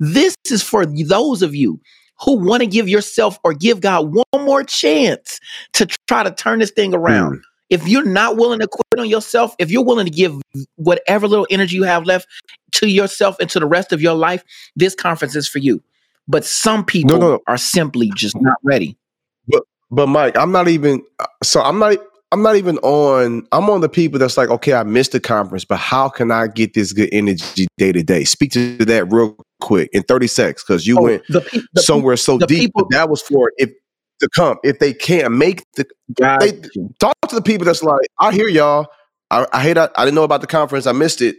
This 0.00 0.34
is 0.50 0.62
for 0.62 0.84
those 0.86 1.42
of 1.42 1.54
you 1.54 1.80
who 2.22 2.36
want 2.36 2.60
to 2.60 2.66
give 2.66 2.88
yourself 2.88 3.38
or 3.44 3.54
give 3.54 3.80
God 3.80 4.12
one 4.12 4.44
more 4.44 4.64
chance 4.64 5.38
to 5.74 5.86
try 6.08 6.22
to 6.22 6.30
turn 6.30 6.58
this 6.58 6.70
thing 6.70 6.94
around. 6.94 7.36
Hmm. 7.36 7.40
If 7.70 7.86
you're 7.86 8.04
not 8.04 8.36
willing 8.36 8.58
to 8.58 8.66
quit 8.66 9.00
on 9.00 9.08
yourself, 9.08 9.54
if 9.58 9.70
you're 9.70 9.84
willing 9.84 10.06
to 10.06 10.10
give 10.10 10.34
whatever 10.74 11.28
little 11.28 11.46
energy 11.50 11.76
you 11.76 11.84
have 11.84 12.04
left 12.04 12.26
to 12.72 12.88
yourself 12.88 13.36
and 13.38 13.48
to 13.50 13.60
the 13.60 13.66
rest 13.66 13.92
of 13.92 14.02
your 14.02 14.14
life, 14.14 14.42
this 14.74 14.96
conference 14.96 15.36
is 15.36 15.46
for 15.46 15.58
you. 15.58 15.80
But 16.26 16.44
some 16.44 16.84
people 16.84 17.18
no, 17.18 17.28
no. 17.32 17.40
are 17.46 17.56
simply 17.56 18.10
just 18.16 18.40
not 18.40 18.56
ready. 18.64 18.96
But 19.46 19.62
But 19.90 20.08
Mike, 20.08 20.36
I'm 20.36 20.52
not 20.52 20.68
even 20.68 21.02
so 21.42 21.62
I'm 21.62 21.78
not 21.78 21.98
I'm 22.32 22.42
not 22.42 22.56
even 22.56 22.78
on 22.78 23.46
I'm 23.52 23.68
on 23.68 23.80
the 23.80 23.88
people 23.88 24.18
that's 24.18 24.36
like, 24.36 24.50
okay, 24.50 24.74
I 24.74 24.84
missed 24.84 25.12
the 25.12 25.20
conference, 25.20 25.64
but 25.64 25.78
how 25.78 26.08
can 26.08 26.30
I 26.30 26.46
get 26.46 26.74
this 26.74 26.92
good 26.92 27.08
energy 27.12 27.66
day 27.76 27.92
to 27.92 28.02
day? 28.02 28.24
Speak 28.24 28.52
to 28.52 28.76
that 28.84 29.10
real 29.12 29.36
quick 29.60 29.90
in 29.92 30.02
30 30.04 30.26
seconds, 30.28 30.62
because 30.62 30.86
you 30.86 30.96
Oh, 30.98 31.02
went 31.02 31.22
the, 31.28 31.40
pe- 31.40 31.60
the 31.72 31.82
somewhere 31.82 32.16
so 32.16 32.38
the 32.38 32.46
deep. 32.46 32.60
people- 32.60 32.86
that 32.90 33.10
was 33.10 33.20
for 33.22 33.52
if 33.58 33.70
to 34.20 34.28
come. 34.28 34.58
If 34.62 34.78
they 34.78 34.92
can't 34.92 35.32
make 35.34 35.64
the 35.74 35.86
God, 36.14 36.40
they- 36.40 36.52
talk 37.00 37.14
to 37.28 37.34
the 37.34 37.42
people 37.42 37.64
that's 37.64 37.82
like, 37.82 38.06
I 38.18 38.32
hear 38.32 38.48
y'all. 38.48 38.86
I, 39.30 39.46
I 39.52 39.62
hate 39.62 39.78
I, 39.78 39.88
I 39.96 40.04
didn't 40.04 40.14
know 40.14 40.24
about 40.24 40.40
the 40.40 40.46
conference. 40.46 40.86
I 40.86 40.92
missed 40.92 41.22
it. 41.22 41.36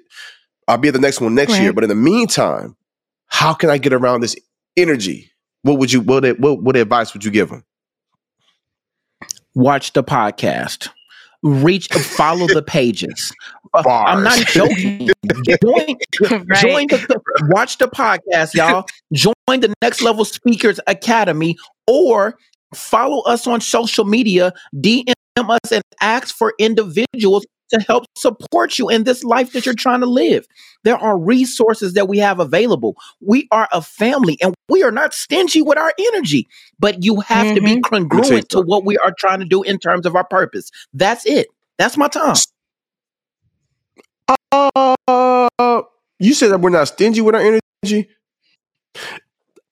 I'll 0.68 0.78
be 0.78 0.88
at 0.90 0.94
the 0.94 1.00
next 1.00 1.22
one 1.22 1.36
next 1.36 1.60
year. 1.60 1.74
But 1.74 1.84
in 1.84 1.90
the 1.90 1.96
meantime, 1.96 2.76
how 3.28 3.54
can 3.54 3.70
I 3.70 3.78
get 3.78 3.94
around 3.94 4.22
this 4.22 4.36
energy? 4.78 5.32
What 5.64 5.78
would 5.80 5.92
you 5.92 6.02
what 6.02 6.26
what, 6.40 6.62
what 6.64 6.76
advice 6.76 7.14
would 7.14 7.24
you 7.24 7.32
give 7.32 7.50
them? 7.50 7.64
Watch 9.56 9.94
the 9.94 10.04
podcast. 10.04 10.90
Reach, 11.44 11.88
follow 11.88 12.46
the 12.48 12.62
pages. 12.62 13.34
Uh, 13.74 13.84
I'm 13.88 14.24
not 14.24 14.38
joking. 14.48 15.10
Join, 15.64 15.96
Right. 16.30 16.62
join 16.62 16.88
the, 16.88 16.98
the- 17.08 17.22
watch 17.50 17.78
the 17.78 17.88
podcast, 17.88 18.54
y'all. 18.54 18.86
Join 19.14 19.34
the 19.62 19.74
Next 19.82 20.02
Level 20.02 20.26
Speakers 20.26 20.80
Academy 20.88 21.56
or 21.88 22.38
follow 22.76 23.22
us 23.24 23.48
on 23.48 23.62
social 23.62 24.06
media, 24.06 24.54
DM 24.76 25.06
us 25.38 25.72
and 25.72 25.82
ask 26.02 26.36
for 26.36 26.54
individuals 26.60 27.46
to 27.74 27.80
help 27.82 28.06
support 28.16 28.78
you 28.80 28.90
in 28.90 29.04
this 29.04 29.24
life 29.24 29.54
that 29.54 29.66
you're 29.66 29.76
trying 29.76 30.02
to 30.02 30.06
live. 30.06 30.46
There 30.84 30.98
are 30.98 31.18
resources 31.18 31.94
that 31.94 32.08
we 32.08 32.18
have 32.20 32.40
available. 32.40 32.96
We 33.20 33.48
are 33.52 33.68
a 33.72 33.82
family 33.82 34.38
and 34.42 34.54
we 34.70 34.84
are 34.84 34.92
not 34.92 35.14
stingy 35.14 35.62
with 35.62 35.78
our 35.78 35.94
energy, 36.14 36.48
but 36.80 37.04
you 37.04 37.20
have 37.22 37.56
to 37.56 37.62
be 37.62 37.80
congruent 37.82 38.50
to 38.50 38.62
what 38.62 38.86
we 38.86 38.98
are 38.98 39.14
trying 39.18 39.40
to 39.40 39.46
do 39.46 39.64
in 39.64 39.78
terms 39.80 40.06
of 40.06 40.16
our 40.16 40.24
purpose. 40.26 40.70
That's 40.94 41.26
it. 41.26 41.48
That's 41.78 41.98
my 41.98 42.08
time. 42.08 42.36
Uh, 44.52 45.82
you 46.20 46.34
said 46.34 46.50
that 46.52 46.60
we're 46.62 46.70
not 46.70 46.88
stingy 46.88 47.22
with 47.22 47.36
our 47.36 47.42
energy. 47.42 48.10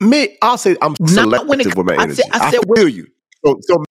Me, 0.01 0.37
I'll 0.41 0.57
say 0.57 0.77
I'm 0.81 0.95
Not 0.99 1.47
when 1.47 1.59
it 1.59 1.63
selective 1.63 1.75
with 1.77 1.85
my 1.87 1.93
energy. 1.95 1.99
I 1.99 2.03
energy. 2.03 2.21
said- 2.21 2.41
I 2.41 2.47
I, 2.47 2.51
said 2.51 2.59
we're- 2.65 2.81
feel 2.81 2.89
you. 2.89 3.07
So, 3.45 3.57
so, 3.61 3.83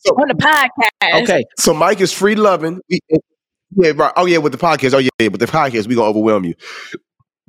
so, 0.00 0.14
on 0.16 0.28
the 0.28 0.34
podcast. 0.34 1.22
Okay. 1.22 1.44
so 1.58 1.72
Mike 1.72 2.02
is 2.02 2.12
free 2.12 2.34
loving. 2.34 2.80
We- 2.90 3.00
Yeah, 3.76 3.92
right. 3.94 4.12
Oh 4.16 4.26
yeah, 4.26 4.38
with 4.38 4.52
the 4.52 4.58
podcast. 4.58 4.94
Oh 4.94 4.98
yeah, 4.98 5.10
yeah, 5.18 5.28
with 5.28 5.40
the 5.40 5.46
podcast, 5.46 5.86
we 5.86 5.94
gonna 5.94 6.08
overwhelm 6.08 6.44
you. 6.44 6.54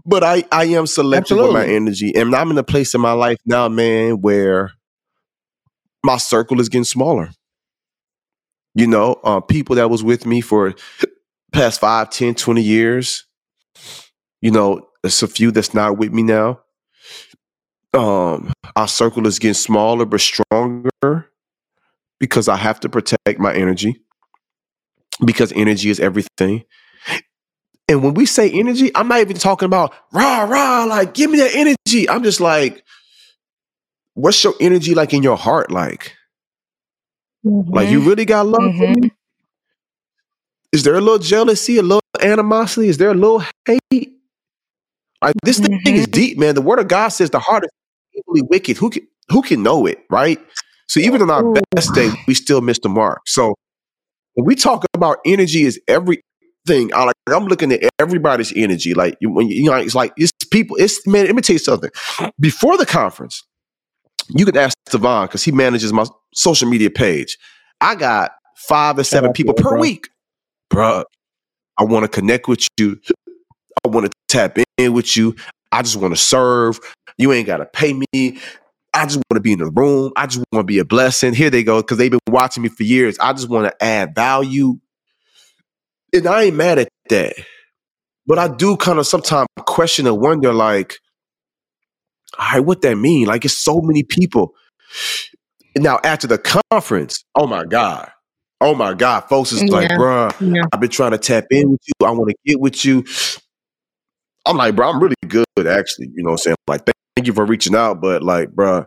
But 0.06 0.24
I, 0.24 0.44
I 0.52 0.66
am 0.66 0.88
selective 0.88 1.38
with 1.38 1.54
my 1.54 1.66
energy, 1.66 2.16
and 2.16 2.36
I'm 2.36 2.52
in 2.52 2.58
a 2.58 2.64
place 2.64 2.96
in 2.96 3.02
my 3.02 3.12
life 3.12 3.38
now, 3.46 3.70
man, 3.70 4.22
where 4.22 4.72
my 6.04 6.18
circle 6.18 6.60
is 6.60 6.70
getting 6.70 6.84
smaller. 6.86 7.30
You 8.74 8.88
know, 8.88 9.20
uh, 9.24 9.42
people 9.42 9.76
that 9.76 9.90
was 9.90 10.04
with 10.04 10.26
me 10.26 10.42
for 10.42 10.74
past 11.52 11.80
5, 11.82 12.10
10, 12.10 12.36
20 12.36 12.62
years. 12.62 13.26
You 14.42 14.52
know, 14.52 14.88
it's 15.04 15.22
a 15.22 15.28
few 15.28 15.52
that's 15.52 15.74
not 15.74 15.98
with 15.98 16.14
me 16.14 16.24
now. 16.24 16.62
Um, 17.94 18.54
our 18.76 18.88
circle 18.88 19.28
is 19.28 19.38
getting 19.38 19.54
smaller 19.54 20.06
but 20.06 20.22
stronger 20.22 21.28
because 22.20 22.48
I 22.48 22.56
have 22.56 22.80
to 22.82 22.90
protect 22.90 23.38
my 23.38 23.54
energy 23.54 24.02
because 25.26 25.52
energy 25.54 25.90
is 25.90 26.00
everything. 26.00 26.64
And 27.88 28.04
when 28.04 28.14
we 28.14 28.26
say 28.26 28.50
energy, 28.52 28.92
I'm 28.96 29.08
not 29.08 29.20
even 29.20 29.38
talking 29.38 29.66
about 29.66 29.94
rah 30.14 30.44
rah, 30.44 30.86
like 30.86 31.14
give 31.14 31.30
me 31.32 31.40
that 31.40 31.54
energy. 31.56 32.10
I'm 32.10 32.24
just 32.24 32.40
like, 32.40 32.84
what's 34.14 34.44
your 34.44 34.54
energy 34.60 34.96
like 34.96 35.14
in 35.14 35.24
your 35.24 35.38
heart 35.38 35.72
like? 35.72 36.16
Like 37.74 37.90
you 37.90 38.02
really 38.02 38.26
got 38.26 38.48
love 38.48 38.72
for 38.78 38.88
Mhm. 38.88 38.96
me? 39.02 39.12
Is 40.72 40.84
there 40.84 40.96
a 40.96 41.02
little 41.02 41.20
jealousy, 41.20 41.78
a 41.78 41.82
little 41.84 42.02
animosity? 42.22 42.88
Is 42.88 42.98
there 42.98 43.12
a 43.12 43.14
little 43.16 43.44
hate? 43.66 44.14
Like 45.22 45.36
this 45.44 45.60
thing 45.60 45.80
is 45.86 46.08
deep, 46.08 46.38
man. 46.38 46.56
The 46.56 46.62
word 46.62 46.80
of 46.80 46.88
God 46.88 47.10
says 47.10 47.30
the 47.30 47.40
heart 47.40 47.64
is 47.66 47.70
equally 48.18 48.42
wicked. 48.44 48.78
Who 48.78 48.90
can 48.90 49.08
who 49.30 49.42
can 49.42 49.64
know 49.64 49.86
it, 49.86 50.00
right? 50.10 50.40
So 50.88 51.00
even 51.00 51.22
on 51.22 51.30
our 51.30 51.44
Ooh. 51.44 51.62
best 51.76 51.94
day, 51.94 52.10
we 52.28 52.34
still 52.34 52.62
miss 52.62 52.80
the 52.80 52.90
mark. 52.90 53.22
So 53.28 53.56
when 54.34 54.46
we 54.46 54.56
talk 54.56 54.86
about 55.02 55.18
energy 55.26 55.64
is 55.64 55.80
everything. 55.88 56.24
I 56.94 57.04
like 57.06 57.16
I'm 57.28 57.46
looking 57.48 57.72
at 57.72 57.90
everybody's 58.00 58.54
energy. 58.56 58.94
Like 58.94 59.18
you- 59.20 59.32
when 59.32 59.50
you, 59.50 59.64
you 59.64 59.70
know, 59.70 59.76
it's 59.78 59.96
like 59.96 60.14
it's 60.18 60.32
people. 60.52 60.78
It's 60.78 61.06
man. 61.08 61.26
Let 61.26 61.36
me 61.36 61.42
tell 61.42 61.56
you 61.56 61.60
something. 61.60 61.90
Before 62.40 62.78
the 62.78 62.86
conference, 62.86 63.44
you 64.30 64.46
could 64.46 64.58
ask 64.58 64.76
Devon 64.90 65.28
because 65.28 65.44
he 65.44 65.52
manages 65.52 65.92
my 65.92 66.06
social 66.34 66.70
media 66.70 66.90
page. 66.90 67.38
I 67.82 67.96
got 67.96 68.32
five 68.56 68.98
to 68.98 69.04
seven 69.04 69.34
people 69.34 69.54
per 69.54 69.72
bro. 69.72 69.80
week, 69.80 70.10
bruh. 70.72 71.04
I 71.78 71.84
want 71.84 72.04
to 72.04 72.10
connect 72.10 72.48
with 72.48 72.68
you. 72.78 73.00
I 73.86 73.90
want 73.90 74.06
to 74.06 74.12
tap 74.28 74.58
in 74.78 74.94
with 74.94 75.18
you. 75.18 75.36
I 75.72 75.82
just 75.82 75.98
want 75.98 76.14
to 76.14 76.22
serve. 76.22 76.80
You 77.18 77.32
ain't 77.34 77.48
got 77.48 77.58
to 77.58 77.66
pay 77.66 77.94
me. 77.94 78.38
I 78.94 79.06
just 79.06 79.18
want 79.18 79.36
to 79.36 79.40
be 79.42 79.54
in 79.54 79.60
the 79.60 79.72
room. 79.72 80.12
I 80.16 80.28
just 80.28 80.46
want 80.52 80.62
to 80.62 80.68
be 80.68 80.80
a 80.80 80.86
blessing. 80.86 81.34
Here 81.34 81.50
they 81.50 81.64
go 81.64 81.82
because 81.82 81.98
they've 81.98 82.12
been 82.12 82.20
watching 82.30 82.64
me 82.64 82.70
for 82.70 82.84
years. 82.84 83.18
I 83.20 83.34
just 83.34 83.50
want 83.50 83.66
to 83.68 83.84
add 83.84 84.14
value. 84.16 84.80
And 86.14 86.28
I 86.28 86.44
ain't 86.44 86.56
mad 86.56 86.80
at 86.80 86.90
that. 87.10 87.34
But 88.28 88.38
I 88.38 88.48
do 88.48 88.78
kind 88.78 89.00
of 89.00 89.08
sometimes 89.08 89.48
question 89.60 90.08
and 90.08 90.20
wonder 90.20 90.54
like, 90.54 90.98
all 92.38 92.48
right, 92.54 92.60
what 92.60 92.82
that 92.82 92.96
mean? 92.96 93.28
Like 93.28 93.46
it's 93.46 93.58
so 93.58 93.82
many 93.82 94.04
people. 94.04 94.54
Now 95.78 96.00
after 96.04 96.28
the 96.28 96.38
conference, 96.72 97.24
oh 97.36 97.48
my 97.48 97.66
God. 97.66 98.10
Oh 98.60 98.76
my 98.76 98.94
God. 98.94 99.22
Folks 99.22 99.52
is 99.52 99.64
like, 99.64 99.90
Yeah. 99.90 99.98
bruh, 99.98 100.56
Yeah. 100.56 100.64
I've 100.72 100.80
been 100.80 100.90
trying 100.90 101.12
to 101.12 101.18
tap 101.18 101.46
in 101.50 101.72
with 101.72 101.82
you. 101.88 102.06
I 102.06 102.12
want 102.12 102.30
to 102.30 102.36
get 102.46 102.60
with 102.60 102.86
you. 102.86 103.04
I'm 104.46 104.58
like, 104.58 104.76
bro, 104.76 104.90
I'm 104.90 105.02
really 105.02 105.16
good, 105.28 105.46
actually. 105.66 106.10
You 106.16 106.24
know 106.24 106.32
what 106.32 106.34
I'm 106.34 106.38
saying? 106.38 106.56
Like, 106.68 106.86
thank- 106.86 106.96
thank 107.16 107.28
you 107.28 107.34
for 107.34 107.46
reaching 107.46 107.76
out, 107.76 108.02
but 108.02 108.22
like, 108.24 108.52
bro, 108.52 108.86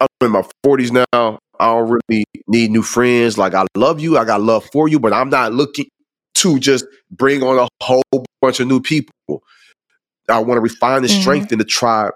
I'm 0.00 0.08
in 0.22 0.30
my 0.30 0.42
40s 0.64 0.90
now. 0.90 1.38
I 1.60 1.66
don't 1.66 2.00
really 2.10 2.24
need 2.46 2.70
new 2.70 2.82
friends. 2.82 3.36
Like, 3.36 3.54
I 3.54 3.66
love 3.76 4.00
you. 4.00 4.16
I 4.16 4.24
got 4.24 4.40
love 4.40 4.64
for 4.72 4.88
you, 4.88 4.98
but 5.00 5.12
I'm 5.12 5.28
not 5.28 5.52
looking 5.52 5.86
to 6.38 6.58
just 6.58 6.84
bring 7.10 7.42
on 7.42 7.58
a 7.58 7.68
whole 7.82 8.02
bunch 8.40 8.60
of 8.60 8.66
new 8.68 8.80
people. 8.80 9.12
I 10.28 10.38
want 10.38 10.56
to 10.56 10.60
refine 10.60 11.02
the 11.02 11.08
Mhm. 11.08 11.20
strength 11.20 11.52
in 11.52 11.58
the 11.58 11.64
tribe 11.64 12.12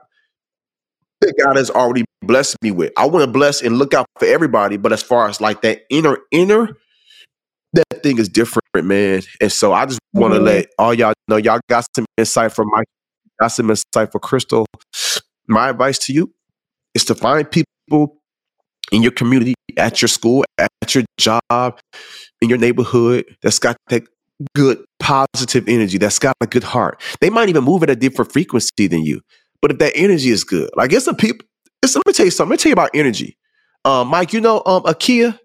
that 1.20 1.34
God 1.42 1.56
has 1.56 1.70
already 1.70 2.04
blessed 2.22 2.56
me 2.62 2.70
with. 2.70 2.92
I 2.96 3.06
want 3.06 3.24
to 3.24 3.30
bless 3.30 3.62
and 3.62 3.78
look 3.78 3.94
out 3.94 4.06
for 4.18 4.26
everybody, 4.26 4.76
but 4.76 4.92
as 4.92 5.02
far 5.02 5.28
as 5.28 5.40
like 5.40 5.62
that 5.62 5.82
inner, 5.88 6.18
inner, 6.30 6.76
that 7.72 8.02
thing 8.02 8.18
is 8.18 8.28
different, 8.28 8.62
man. 8.74 9.22
And 9.40 9.50
so 9.50 9.72
I 9.72 9.86
just 9.86 10.00
want 10.14 10.34
to 10.34 10.40
Mhm. 10.40 10.44
let 10.44 10.66
all 10.78 10.92
y'all 10.92 11.14
know 11.28 11.36
y'all 11.36 11.60
got 11.68 11.86
some 11.96 12.04
insight 12.18 12.52
from 12.52 12.68
my 12.70 12.82
got 13.40 13.48
some 13.48 13.70
insight 13.70 14.12
for 14.12 14.20
Krystle. 14.20 14.66
My 15.48 15.70
advice 15.70 15.98
to 16.00 16.12
you 16.12 16.32
is 16.94 17.04
to 17.06 17.14
find 17.14 17.50
people 17.50 18.21
in 18.92 19.02
your 19.02 19.12
community, 19.12 19.54
at 19.76 20.00
your 20.02 20.08
school, 20.08 20.44
at 20.58 20.70
your 20.94 21.04
job, 21.18 21.80
in 22.40 22.48
your 22.48 22.58
neighborhood 22.58 23.24
that's 23.42 23.58
got 23.58 23.76
that 23.88 24.02
good 24.54 24.84
positive 25.00 25.68
energy, 25.68 25.98
that's 25.98 26.18
got 26.18 26.36
a 26.40 26.46
good 26.46 26.64
heart. 26.64 27.00
They 27.20 27.30
might 27.30 27.48
even 27.48 27.64
move 27.64 27.82
at 27.82 27.90
a 27.90 27.96
different 27.96 28.32
frequency 28.32 28.86
than 28.88 29.04
you. 29.04 29.20
But 29.60 29.72
if 29.72 29.78
that 29.78 29.92
energy 29.96 30.30
is 30.30 30.44
good, 30.44 30.70
like 30.76 30.92
it's 30.92 31.06
a 31.06 31.14
people, 31.14 31.46
it's 31.82 31.94
let 31.96 32.06
me 32.06 32.12
tell 32.12 32.26
you 32.26 32.30
something. 32.30 32.50
Let 32.50 32.54
me 32.60 32.62
tell 32.62 32.70
you 32.70 32.74
about 32.74 32.90
energy. 32.94 33.36
Um, 33.84 34.08
Mike, 34.08 34.32
you 34.32 34.40
know 34.40 34.62
um 34.66 34.82
Akia, 34.84 35.38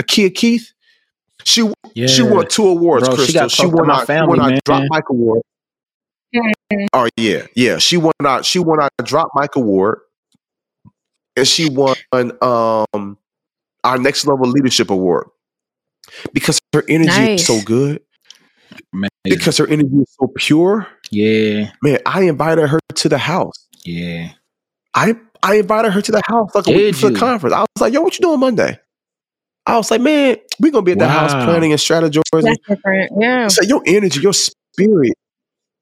Akia 0.00 0.34
Keith? 0.34 0.72
She 1.44 1.70
Yeah. 1.94 2.06
she 2.06 2.22
won 2.22 2.46
two 2.48 2.66
awards, 2.68 3.08
Bro, 3.08 3.16
she 3.16 3.32
Krystle. 3.32 3.34
got 3.34 3.50
She, 3.50 3.66
won 3.66 3.86
my 3.86 3.94
our, 3.94 4.00
she 4.00 4.06
family, 4.06 4.28
won 4.28 4.40
our 4.40 4.50
man. 4.50 4.60
Drop 4.64 4.82
Mic 4.90 5.04
Award. 5.10 5.42
Oh 6.94 7.08
yeah, 7.16 7.46
yeah. 7.54 7.78
She 7.78 7.96
won 7.96 8.12
out. 8.24 8.44
She 8.46 8.58
won 8.58 8.80
out. 8.80 8.90
Drop 9.04 9.28
Mic 9.34 9.54
Award, 9.56 10.00
and 11.36 11.46
she 11.48 11.68
won 11.70 11.96
um 12.42 13.18
our 13.84 13.98
next 13.98 14.26
level 14.26 14.48
leadership 14.48 14.90
award 14.90 15.26
because 16.32 16.60
her 16.72 16.84
energy 16.88 17.08
Nice. 17.10 17.40
is 17.40 17.46
so 17.46 17.60
good. 17.62 18.00
Man, 18.92 19.08
Because 19.24 19.56
her 19.58 19.66
energy 19.66 19.96
is 19.96 20.14
so 20.18 20.32
pure. 20.36 20.86
yeah, 21.10 21.70
Man, 21.82 21.98
I 22.06 22.22
invited 22.22 22.68
her 22.68 22.78
to 22.94 23.08
the 23.08 23.18
house. 23.18 23.66
yeah. 23.84 24.32
I 24.94 25.14
I 25.42 25.56
invited 25.56 25.92
her 25.92 26.02
to 26.02 26.12
the 26.12 26.22
house 26.26 26.54
like 26.54 26.66
a 26.66 26.70
week 26.70 26.78
Did 26.78 26.94
before 26.94 27.10
the 27.10 27.18
conference. 27.18 27.54
I 27.54 27.60
was 27.60 27.80
like, 27.80 27.92
"Yo, 27.92 28.00
what 28.02 28.16
you 28.18 28.22
doing 28.22 28.38
Monday?" 28.40 28.78
I 29.66 29.76
was 29.76 29.90
like, 29.90 30.00
"Man, 30.00 30.36
we're 30.60 30.70
gonna 30.70 30.82
be 30.82 30.92
at 30.92 30.98
the 30.98 31.08
house 31.08 31.32
planning 31.32 31.72
and 31.72 31.80
strategizing." 31.80 32.22
That's 32.42 32.58
different. 32.68 33.10
Yeah. 33.18 33.44
I 33.46 33.48
said, 33.48 33.68
"Your 33.68 33.82
energy, 33.86 34.20
your 34.20 34.34
spirit, 34.34 35.14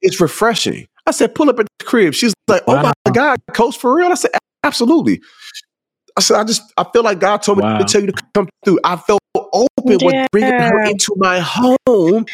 is 0.00 0.20
refreshing." 0.20 0.86
I 1.06 1.10
said, 1.10 1.34
"Pull 1.34 1.50
up 1.50 1.58
at 1.58 1.66
the 1.78 1.84
crib." 1.84 2.14
She's 2.14 2.32
like, 2.48 2.62
"Oh 2.68 2.74
Wow. 2.76 2.92
my 3.04 3.12
god, 3.12 3.40
coach, 3.52 3.76
for 3.78 3.94
real?" 3.94 4.10
I 4.10 4.14
said, 4.14 4.30
"Absolutely." 4.64 5.20
I 6.16 6.20
said, 6.20 6.36
"I 6.36 6.44
just 6.44 6.62
I 6.76 6.84
feel 6.92 7.02
like 7.02 7.20
God 7.20 7.38
told 7.42 7.58
me 7.58 7.62
Wow. 7.64 7.78
to 7.78 7.84
tell 7.84 8.00
you 8.00 8.08
to 8.08 8.22
come 8.34 8.48
through." 8.64 8.80
I 8.84 8.96
felt 8.96 9.20
open 9.34 9.98
with 10.04 10.30
bringing 10.32 10.52
her 10.58 10.84
into 10.84 11.14
my 11.16 11.40
home 11.40 12.26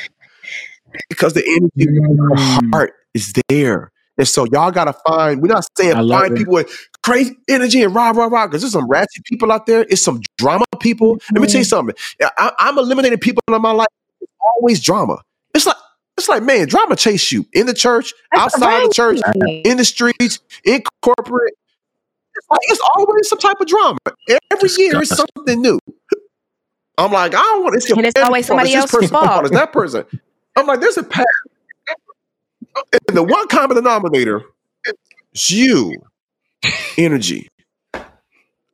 because 1.08 1.34
the 1.34 1.44
energy 1.46 1.88
her 1.88 2.34
Mm. 2.36 2.72
heart 2.72 2.94
is 3.14 3.32
there. 3.48 3.92
And 4.18 4.26
so 4.26 4.46
y'all 4.46 4.70
gotta 4.70 4.94
find, 5.06 5.42
we're 5.42 5.48
not 5.48 5.68
saying 5.76 5.94
find 6.08 6.32
it. 6.32 6.36
people 6.36 6.54
with 6.54 6.70
crazy 7.02 7.36
energy 7.48 7.82
and 7.82 7.94
rah, 7.94 8.10
rah, 8.10 8.26
rah, 8.26 8.46
because 8.46 8.62
there's 8.62 8.72
some 8.72 8.88
ratchet 8.88 9.24
people 9.24 9.52
out 9.52 9.66
there. 9.66 9.84
It's 9.90 10.02
some 10.02 10.22
drama 10.38 10.64
people. 10.80 11.18
Let 11.32 11.42
me 11.42 11.46
tell 11.46 11.60
you 11.60 11.64
something. 11.64 11.94
I, 12.22 12.52
I'm 12.58 12.78
eliminating 12.78 13.18
people 13.18 13.42
in 13.48 13.60
my 13.60 13.72
life. 13.72 13.88
It's 14.20 14.32
always 14.56 14.80
drama. 14.82 15.20
It's 15.54 15.66
like, 15.66 15.76
it's 16.16 16.28
like, 16.30 16.42
man, 16.42 16.66
drama 16.66 16.96
chase 16.96 17.30
you 17.30 17.44
in 17.52 17.66
the 17.66 17.74
church, 17.74 18.14
That's 18.32 18.54
outside 18.54 18.84
the 18.84 18.92
church, 18.94 19.20
in 19.64 19.76
the 19.76 19.84
streets, 19.84 20.40
in 20.64 20.82
corporate. 21.02 21.52
It's 22.36 22.46
like 22.50 22.60
it's 22.64 22.80
always 22.96 23.28
some 23.28 23.38
type 23.38 23.56
of 23.60 23.66
drama. 23.66 23.98
Every 24.52 24.68
year 24.78 25.00
it's 25.00 25.10
Disgusting. 25.10 25.26
something 25.36 25.62
new. 25.62 25.78
I'm 26.98 27.12
like, 27.12 27.34
I 27.34 27.38
don't 27.40 27.62
want 27.64 27.76
it's 27.76 27.88
your 27.88 27.98
And 27.98 28.06
it's 28.06 28.20
always 28.20 28.46
somebody 28.46 28.74
else's 28.74 28.90
person's 28.90 29.10
fault. 29.10 29.26
fault. 29.26 29.44
It's 29.46 29.54
that 29.54 29.72
person. 29.72 30.04
I'm 30.56 30.66
like, 30.66 30.80
there's 30.80 30.96
a 30.96 31.02
pattern. 31.02 31.26
And 33.08 33.16
the 33.16 33.22
one 33.22 33.48
common 33.48 33.76
denominator 33.76 34.42
is 35.34 35.50
you, 35.50 35.94
energy. 36.98 37.48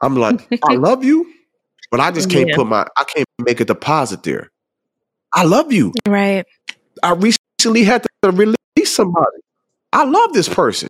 I'm 0.00 0.16
like, 0.16 0.46
I 0.64 0.74
love 0.74 1.04
you, 1.04 1.32
but 1.90 2.00
I 2.00 2.10
just 2.10 2.30
can't 2.30 2.48
Yeah. 2.48 2.56
put 2.56 2.66
my, 2.66 2.86
I 2.96 3.04
can't 3.04 3.26
make 3.44 3.60
a 3.60 3.64
deposit 3.64 4.22
there. 4.22 4.50
I 5.32 5.44
love 5.44 5.72
you. 5.72 5.92
Right. 6.06 6.44
I 7.02 7.12
recently 7.12 7.84
had 7.84 8.04
to 8.22 8.30
release 8.30 8.56
somebody. 8.86 9.38
I 9.92 10.04
love 10.04 10.32
this 10.32 10.48
person. 10.48 10.88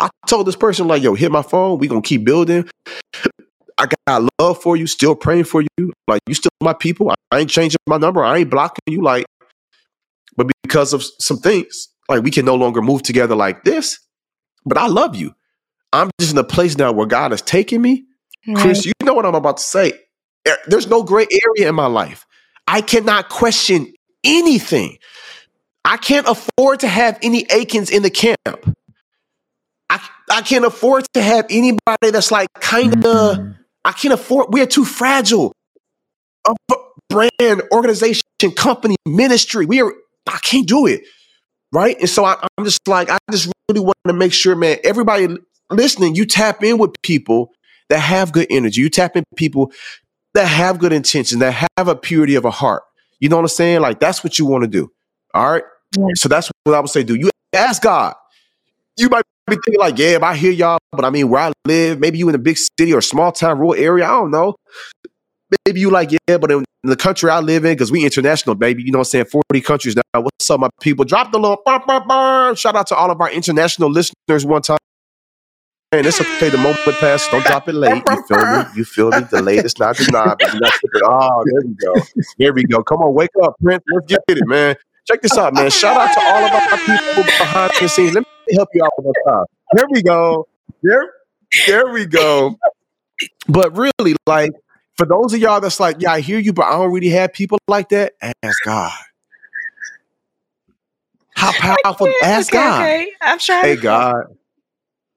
I 0.00 0.08
told 0.26 0.46
this 0.46 0.56
person, 0.56 0.88
like, 0.88 1.02
yo, 1.02 1.14
hit 1.14 1.30
my 1.30 1.42
phone. 1.42 1.78
we 1.78 1.86
going 1.86 2.02
to 2.02 2.08
keep 2.08 2.24
building. 2.24 2.68
I 3.78 3.86
got 4.06 4.28
love 4.38 4.60
for 4.62 4.76
you, 4.76 4.86
still 4.86 5.14
praying 5.14 5.44
for 5.44 5.62
you. 5.62 5.92
Like, 6.08 6.20
you 6.26 6.34
still 6.34 6.50
my 6.62 6.72
people. 6.72 7.14
I 7.30 7.38
ain't 7.38 7.50
changing 7.50 7.78
my 7.86 7.98
number. 7.98 8.24
I 8.24 8.38
ain't 8.38 8.50
blocking 8.50 8.82
you. 8.86 9.02
Like, 9.02 9.26
but 10.36 10.50
because 10.62 10.92
of 10.92 11.04
some 11.18 11.38
things, 11.38 11.88
like, 12.08 12.22
we 12.22 12.30
can 12.30 12.44
no 12.44 12.56
longer 12.56 12.82
move 12.82 13.02
together 13.02 13.34
like 13.36 13.62
this. 13.64 14.00
But 14.64 14.78
I 14.78 14.86
love 14.86 15.14
you. 15.14 15.34
I'm 15.92 16.10
just 16.18 16.32
in 16.32 16.38
a 16.38 16.44
place 16.44 16.76
now 16.78 16.92
where 16.92 17.06
God 17.06 17.30
has 17.30 17.42
taken 17.42 17.82
me. 17.82 18.04
Chris, 18.54 18.86
you 18.86 18.92
know 19.04 19.14
what 19.14 19.26
I'm 19.26 19.34
about 19.34 19.58
to 19.58 19.62
say. 19.62 19.92
There's 20.66 20.88
no 20.88 21.02
gray 21.02 21.26
area 21.30 21.68
in 21.68 21.74
my 21.74 21.86
life. 21.86 22.26
I 22.66 22.80
cannot 22.80 23.28
question 23.28 23.92
anything. 24.24 24.96
I 25.84 25.96
can't 25.96 26.26
afford 26.26 26.80
to 26.80 26.88
have 26.88 27.18
any 27.22 27.46
Achans 27.50 27.90
in 27.90 28.02
the 28.02 28.10
camp. 28.10 28.76
I, 30.30 30.42
can't 30.42 30.64
afford 30.64 31.04
to 31.14 31.22
have 31.22 31.46
anybody 31.50 32.10
that's 32.10 32.30
like 32.30 32.48
kind 32.54 33.04
of, 33.04 33.38
Mm. 33.38 33.56
I 33.84 33.92
can't 33.92 34.14
afford, 34.14 34.52
we 34.52 34.60
are 34.60 34.66
too 34.66 34.84
fragile. 34.84 35.52
A 36.46 36.54
brand, 37.08 37.62
organization, 37.72 38.22
company, 38.56 38.96
ministry. 39.06 39.66
We 39.66 39.80
are, 39.82 39.92
I 40.26 40.38
can't 40.42 40.66
do 40.66 40.86
it. 40.86 41.02
Right. 41.72 41.96
And 41.98 42.08
so 42.08 42.24
I, 42.24 42.36
I'm 42.58 42.64
just 42.64 42.86
like, 42.88 43.10
I 43.10 43.18
just 43.30 43.50
really 43.68 43.80
want 43.80 43.96
to 44.06 44.12
make 44.12 44.32
sure, 44.32 44.56
man, 44.56 44.78
everybody 44.84 45.28
listening, 45.70 46.14
you 46.14 46.26
tap 46.26 46.62
in 46.64 46.78
with 46.78 46.90
people 47.02 47.52
that 47.90 47.98
have 47.98 48.32
good 48.32 48.46
energy. 48.50 48.80
You 48.80 48.90
tap 48.90 49.16
in 49.16 49.24
people 49.36 49.72
that 50.34 50.46
have 50.46 50.78
good 50.78 50.92
intentions, 50.92 51.40
that 51.40 51.68
have 51.76 51.88
a 51.88 51.96
purity 51.96 52.34
of 52.34 52.44
a 52.44 52.50
heart. 52.50 52.82
You 53.20 53.28
know 53.28 53.36
what 53.36 53.42
I'm 53.42 53.48
saying? 53.48 53.80
Like 53.80 54.00
that's 54.00 54.24
what 54.24 54.38
you 54.38 54.46
want 54.46 54.62
to 54.62 54.68
do. 54.68 54.90
All 55.34 55.52
right. 55.52 55.64
Yeah. 55.96 56.06
So 56.14 56.28
that's 56.28 56.50
what 56.64 56.74
I 56.74 56.80
would 56.80 56.90
say. 56.90 57.02
Do 57.02 57.14
you 57.14 57.30
ask 57.52 57.82
God? 57.82 58.14
You 58.96 59.08
might 59.08 59.22
be 59.50 59.56
thinking 59.56 59.80
like, 59.80 59.98
yeah, 59.98 60.16
if 60.16 60.22
I 60.22 60.34
hear 60.34 60.52
y'all, 60.52 60.78
but 60.92 61.04
I 61.04 61.10
mean, 61.10 61.28
where 61.28 61.42
I 61.42 61.52
live, 61.66 62.00
maybe 62.00 62.18
you 62.18 62.28
in 62.28 62.34
a 62.34 62.38
big 62.38 62.56
city 62.56 62.94
or 62.94 63.00
small 63.00 63.32
town, 63.32 63.58
rural 63.58 63.74
area. 63.74 64.04
I 64.06 64.12
don't 64.12 64.30
know. 64.30 64.56
Maybe 65.66 65.80
you 65.80 65.90
like, 65.90 66.12
yeah, 66.12 66.38
but 66.38 66.50
in 66.50 66.64
the 66.84 66.96
country 66.96 67.28
I 67.28 67.40
live 67.40 67.64
in, 67.64 67.72
because 67.72 67.90
we 67.90 68.04
international, 68.04 68.54
baby. 68.54 68.82
You 68.84 68.92
know 68.92 69.00
I'm 69.00 69.04
saying? 69.04 69.26
40 69.26 69.60
countries 69.60 69.96
now. 69.96 70.20
What's 70.20 70.48
up, 70.48 70.60
my 70.60 70.70
people? 70.80 71.04
Drop 71.04 71.32
the 71.32 71.38
little 71.38 72.54
shout 72.54 72.76
out 72.76 72.86
to 72.86 72.94
all 72.94 73.10
of 73.10 73.20
our 73.20 73.30
international 73.30 73.90
listeners 73.90 74.46
one 74.46 74.62
time. 74.62 74.78
And 75.92 76.06
it's 76.06 76.20
okay. 76.20 76.50
The 76.50 76.56
moment 76.56 76.78
passed. 77.00 77.32
Don't 77.32 77.44
drop 77.44 77.68
it 77.68 77.74
late. 77.74 78.00
You 78.08 78.22
feel 78.28 78.46
me? 78.46 78.64
You 78.76 78.84
feel 78.84 79.10
me? 79.10 79.20
The 79.28 79.42
late 79.42 79.64
is 79.64 79.76
not 79.76 79.96
denied. 79.96 80.36
Oh, 81.04 81.44
there 81.44 81.62
we 81.66 81.74
go. 81.74 81.94
Here 82.38 82.52
we 82.52 82.62
go. 82.62 82.84
Come 82.84 82.98
on, 82.98 83.12
wake 83.12 83.30
up, 83.42 83.56
Prince. 83.60 83.82
Let's 83.92 84.06
get 84.06 84.20
it, 84.28 84.46
man. 84.46 84.76
Check 85.08 85.22
this 85.22 85.36
out, 85.36 85.52
man. 85.52 85.68
Shout 85.70 85.96
out 85.96 86.14
to 86.14 86.20
all 86.22 86.44
of 86.44 86.52
our 86.52 86.78
people 86.78 87.24
behind 87.24 87.72
the 87.80 87.88
scenes. 87.88 88.14
Let 88.14 88.20
me 88.20 88.26
help 88.54 88.68
you 88.74 88.84
out 88.84 88.90
with 88.98 89.04
more 89.04 89.14
time. 89.26 89.44
There 89.74 89.86
we 89.90 90.02
go. 90.02 90.48
There, 90.82 91.12
there 91.66 91.88
we 91.88 92.06
go. 92.06 92.56
But 93.48 93.76
really, 93.76 94.16
like, 94.26 94.52
for 94.96 95.06
those 95.06 95.32
of 95.32 95.40
y'all 95.40 95.60
that's 95.60 95.80
like, 95.80 95.96
yeah, 96.00 96.12
I 96.12 96.20
hear 96.20 96.38
you, 96.38 96.52
but 96.52 96.66
I 96.66 96.72
don't 96.72 96.92
really 96.92 97.10
have 97.10 97.32
people 97.32 97.58
like 97.68 97.88
that. 97.90 98.12
Ask 98.42 98.62
God. 98.64 98.92
How 101.34 101.52
powerful? 101.82 102.12
Ask 102.22 102.54
okay, 102.54 102.62
God. 102.62 102.82
Okay. 102.82 103.12
I'm 103.20 103.38
trying. 103.38 103.64
Hey 103.64 103.76
God, 103.76 104.24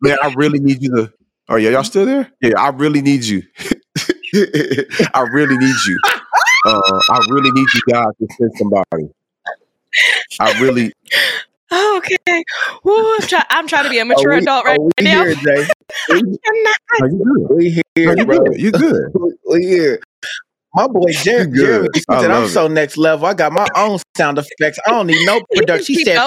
man, 0.01 0.17
I 0.21 0.33
really 0.35 0.59
need 0.59 0.81
you 0.81 0.95
to. 0.95 1.13
Oh 1.49 1.57
yeah, 1.57 1.71
y'all 1.71 1.83
still 1.83 2.05
there? 2.05 2.31
Yeah, 2.41 2.57
I 2.57 2.69
really 2.69 3.01
need 3.01 3.23
you. 3.23 3.43
I 5.13 5.25
really 5.31 5.57
need 5.57 5.75
you. 5.85 5.97
Uh, 6.65 7.01
I 7.11 7.19
really 7.29 7.51
need 7.51 7.67
you 7.73 7.81
guys 7.91 8.07
to 8.19 8.27
send 8.37 8.51
somebody. 8.57 9.09
I 10.39 10.59
really. 10.61 10.93
Oh, 11.75 11.97
okay. 11.97 12.43
Woo, 12.83 13.15
I'm, 13.15 13.21
try- 13.27 13.45
I'm 13.49 13.67
trying 13.67 13.86
to 13.86 13.89
be 13.89 13.97
a 13.99 14.05
mature 14.05 14.31
we- 14.31 14.38
adult 14.38 14.65
right 14.65 14.77
oh, 14.79 14.91
we 14.99 15.05
now. 15.05 15.23
here, 15.23 15.36
Jay. 15.45 15.67
I'm. 16.12 16.38
Are 17.01 17.07
you 17.07 17.45
good? 17.47 17.57
We 17.57 17.67
Are 17.67 17.83
here, 17.95 18.17
you 18.17 18.25
bro. 18.25 18.38
good? 18.45 18.62
You 18.62 18.71
good? 18.71 19.12
We 19.49 19.65
here. 19.65 19.99
My 20.75 20.88
boy 20.88 21.12
Jer- 21.12 21.41
You 21.41 21.47
good. 21.47 21.55
Jeremy 21.55 21.89
he 21.93 21.99
said, 21.99 22.31
I'm 22.31 22.41
love 22.41 22.49
so 22.49 22.67
next 22.67 22.97
level. 22.97 23.25
I 23.27 23.33
got 23.33 23.51
my 23.53 23.67
own 23.75 23.99
sound 24.17 24.39
effects. 24.39 24.79
I 24.88 24.91
don't 24.91 25.07
need 25.07 25.25
no 25.25 25.41
production. 25.53 25.95
He 25.95 26.03
said. 26.03 26.17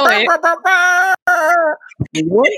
What? 2.12 2.50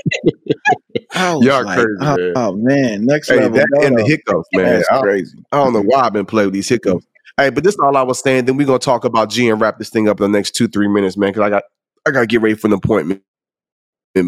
Y'all 1.15 1.41
like, 1.63 1.79
crazy, 1.79 1.97
oh, 2.01 2.15
man. 2.17 2.33
oh, 2.35 2.55
man, 2.55 3.05
next 3.05 3.29
Hey, 3.29 3.37
level. 3.37 3.57
that 3.57 3.67
and 3.83 3.97
the 3.97 4.03
hiccups, 4.03 4.47
man. 4.53 4.65
That's 4.77 4.89
I, 4.89 4.99
crazy. 5.01 5.37
I 5.51 5.57
don't 5.63 5.73
know 5.73 5.81
why 5.81 6.01
I've 6.01 6.13
been 6.13 6.25
playing 6.25 6.47
with 6.47 6.53
these 6.53 6.69
hiccups. 6.69 7.05
Hey, 7.37 7.49
but 7.49 7.63
this 7.63 7.73
is 7.73 7.79
all 7.79 7.95
I 7.95 8.01
was 8.03 8.19
saying. 8.21 8.45
Then 8.45 8.57
we're 8.57 8.67
gonna 8.67 8.79
talk 8.79 9.05
about 9.05 9.29
G 9.29 9.49
and 9.49 9.59
wrap 9.61 9.77
this 9.79 9.89
thing 9.89 10.07
up 10.09 10.19
in 10.19 10.31
the 10.31 10.37
next 10.37 10.51
two, 10.55 10.67
three 10.67 10.87
minutes, 10.87 11.17
man. 11.17 11.29
Because 11.31 11.43
I 11.43 11.49
got 11.49 11.63
I 12.07 12.11
gotta 12.11 12.27
get 12.27 12.41
ready 12.41 12.55
for 12.55 12.67
an 12.67 12.73
appointment. 12.73 13.23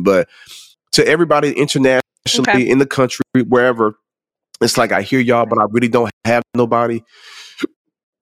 But 0.03 0.29
to 0.93 1.07
everybody 1.07 1.53
internationally 1.53 2.01
Okay. 2.39 2.69
in 2.69 2.77
the 2.77 2.85
country, 2.85 3.23
wherever, 3.47 3.95
it's 4.61 4.77
like 4.77 4.91
I 4.91 5.01
hear 5.01 5.19
y'all, 5.19 5.45
but 5.45 5.59
I 5.59 5.65
really 5.69 5.87
don't 5.87 6.11
have 6.25 6.43
nobody, 6.55 7.01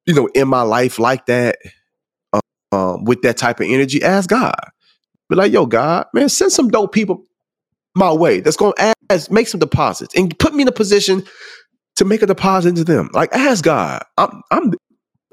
you 0.06 0.14
know, 0.14 0.28
in 0.34 0.48
my 0.48 0.62
life 0.64 1.00
like 1.00 1.26
that, 1.28 1.58
uh, 2.34 2.40
um, 2.72 3.04
with 3.06 3.22
that 3.24 3.38
type 3.38 3.60
of 3.60 3.68
energy. 3.68 4.02
Ask 4.04 4.30
God. 4.30 4.56
Be 5.30 5.36
like, 5.36 5.52
yo, 5.52 5.66
God, 5.66 6.08
man, 6.14 6.30
send 6.30 6.52
some 6.52 6.70
dope 6.70 6.92
people 6.94 7.24
my 7.96 8.12
way 8.14 8.40
that's 8.40 8.58
gonna 8.58 8.94
ask, 9.10 9.32
make 9.32 9.48
some 9.48 9.60
deposits 9.60 10.16
and 10.16 10.38
put 10.40 10.54
me 10.54 10.62
in 10.64 10.68
a 10.68 10.72
position 10.72 11.24
to 11.98 12.06
make 12.06 12.22
a 12.22 12.26
deposit 12.28 12.70
into 12.70 12.84
them. 12.84 13.10
Like, 13.14 13.34
ask 13.34 13.64
God. 13.64 14.04
I'm 14.18 14.42
I'm 14.52 14.74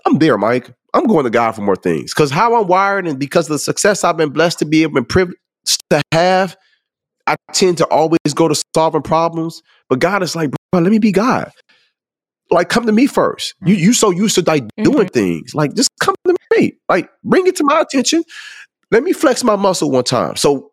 I'm 0.04 0.18
there, 0.18 0.38
Mike. 0.38 0.74
I'm 0.96 1.04
going 1.04 1.24
to 1.24 1.30
God 1.30 1.52
for 1.52 1.60
more 1.60 1.76
things. 1.76 2.14
Because 2.14 2.30
how 2.30 2.58
I'm 2.58 2.68
wired 2.68 3.06
and 3.06 3.18
because 3.18 3.46
of 3.46 3.52
the 3.52 3.58
success 3.58 4.02
I've 4.02 4.16
been 4.16 4.30
blessed 4.30 4.60
to 4.60 4.64
be 4.64 4.82
able 4.82 4.96
and 4.96 5.06
privileged 5.06 5.38
to 5.90 6.00
have, 6.10 6.56
I 7.26 7.36
tend 7.52 7.76
to 7.78 7.86
always 7.88 8.18
go 8.34 8.48
to 8.48 8.60
solving 8.74 9.02
problems. 9.02 9.62
But 9.90 9.98
God 9.98 10.22
is 10.22 10.34
like, 10.34 10.50
bro, 10.72 10.80
let 10.80 10.90
me 10.90 10.98
be 10.98 11.12
God. 11.12 11.52
Like, 12.50 12.70
come 12.70 12.86
to 12.86 12.92
me 12.92 13.06
first. 13.06 13.54
You 13.62 13.76
mm. 13.76 13.78
you 13.78 13.92
so 13.92 14.10
used 14.10 14.36
to 14.36 14.42
like 14.42 14.64
doing 14.82 14.96
mm-hmm. 14.96 15.06
things. 15.08 15.54
Like, 15.54 15.74
just 15.74 15.90
come 16.00 16.14
to 16.26 16.36
me. 16.56 16.72
Like, 16.88 17.10
bring 17.24 17.46
it 17.46 17.56
to 17.56 17.64
my 17.64 17.80
attention. 17.80 18.24
Let 18.90 19.02
me 19.02 19.12
flex 19.12 19.44
my 19.44 19.56
muscle 19.56 19.90
one 19.90 20.04
time. 20.04 20.36
So 20.36 20.70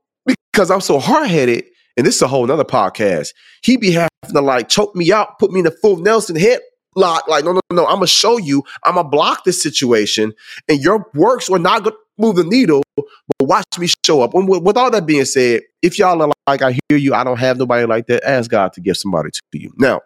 because 0.53 0.71
I'm 0.71 0.81
so 0.81 0.99
hard 0.99 1.27
headed, 1.27 1.65
and 1.97 2.05
this 2.05 2.15
is 2.15 2.21
a 2.21 2.27
whole 2.27 2.47
nother 2.47 2.63
podcast, 2.63 3.29
he 3.61 3.75
be 3.75 3.91
having 3.91 4.09
to 4.29 4.39
like 4.39 4.69
choke 4.69 4.95
me 4.95 5.11
out, 5.11 5.37
put 5.39 5.51
me 5.51 5.59
in 5.59 5.65
the 5.65 5.71
full 5.71 5.97
Nelson 5.97 6.37
head 6.37 6.61
lock. 6.95 7.27
Like, 7.27 7.43
no, 7.45 7.53
no, 7.53 7.61
no, 7.71 7.85
I'm 7.85 7.95
gonna 7.95 8.07
show 8.07 8.37
you, 8.37 8.63
I'm 8.83 8.95
gonna 8.95 9.07
block 9.07 9.43
this 9.43 9.61
situation, 9.61 10.33
and 10.67 10.79
your 10.81 11.05
works 11.13 11.49
are 11.49 11.59
not 11.59 11.83
good. 11.83 11.93
move 12.19 12.35
the 12.35 12.43
needle, 12.43 12.83
but 12.95 13.05
watch 13.41 13.65
me 13.79 13.87
show 14.05 14.21
up. 14.21 14.35
And 14.35 14.47
with, 14.47 14.61
with 14.61 14.77
all 14.77 14.91
that 14.91 15.05
being 15.07 15.25
said, 15.25 15.61
if 15.81 15.97
y'all 15.97 16.21
are 16.21 16.29
like, 16.47 16.61
I 16.61 16.77
hear 16.87 16.97
you, 16.99 17.15
I 17.15 17.23
don't 17.23 17.39
have 17.39 17.57
nobody 17.57 17.87
like 17.87 18.05
that, 18.07 18.23
ask 18.23 18.51
God 18.51 18.71
to 18.73 18.81
give 18.81 18.97
somebody 18.97 19.31
to 19.31 19.41
you. 19.53 19.73
Now, 19.77 20.01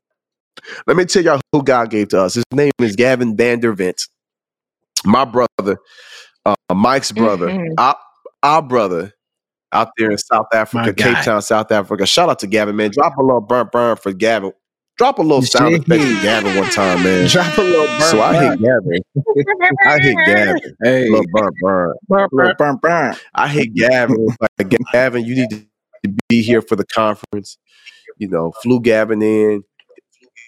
let 0.88 0.96
me 0.96 1.04
tell 1.04 1.22
y'all 1.24 1.42
who 1.52 1.64
God 1.64 1.90
gave 1.90 2.08
to 2.10 2.22
us. 2.22 2.36
His 2.36 2.46
name 2.54 2.72
is 2.80 2.96
Gavin 2.96 3.36
Vandervent, 3.36 4.08
my 5.04 5.26
brother, 5.26 5.80
uh, 6.46 6.56
Mike's 6.74 7.12
brother, 7.12 7.50
Mhm. 7.50 7.74
our, 7.78 7.98
our 8.42 8.62
brother 8.62 9.14
out 9.74 9.90
there 9.98 10.10
in 10.10 10.18
South 10.18 10.48
Africa, 10.54 10.94
Cape. 10.94 11.18
Town, 11.26 11.42
South 11.42 11.72
Africa. 11.74 12.06
Shout 12.06 12.30
out 12.30 12.40
to 12.40 12.48
Gavin, 12.48 12.78
man. 12.78 12.92
Drop 12.92 13.18
a 13.18 13.22
little 13.22 13.42
burn 13.42 13.68
burn 13.70 13.98
for 13.98 14.14
Gavin. 14.14 14.54
Drop 14.98 15.20
a 15.20 15.22
little 15.22 15.44
sound 15.44 15.76
effect 15.76 16.02
for 16.02 16.24
Gavin 16.24 16.58
one 16.58 16.70
time, 16.72 17.04
man. 17.04 17.28
Drop 17.30 17.56
a 17.58 17.62
little 17.62 17.86
burn. 17.86 18.02
So 18.02 18.22
I 18.22 18.34
burn. 18.34 18.52
hit 18.52 18.62
Gavin. 18.62 19.02
I 19.86 20.00
hit 20.00 20.16
Gavin. 20.26 20.76
Hey, 20.84 21.10
Little 21.10 21.26
burn 21.32 21.52
burn. 21.62 21.94
burn, 22.08 22.28
burn, 22.32 22.56
burn, 22.58 22.76
burn. 22.78 23.16
I 23.36 23.48
hit 23.48 23.76
Gavin. 23.76 24.28
Like, 24.58 24.76
Gavin, 24.92 25.24
you 25.24 25.36
need 25.36 25.52
to 25.52 26.14
be 26.28 26.42
here 26.42 26.64
for 26.64 26.76
the 26.76 26.86
conference. 26.86 27.60
You 28.18 28.28
know, 28.28 28.54
flew 28.64 28.80
Gavin 28.80 29.22
in. 29.22 29.64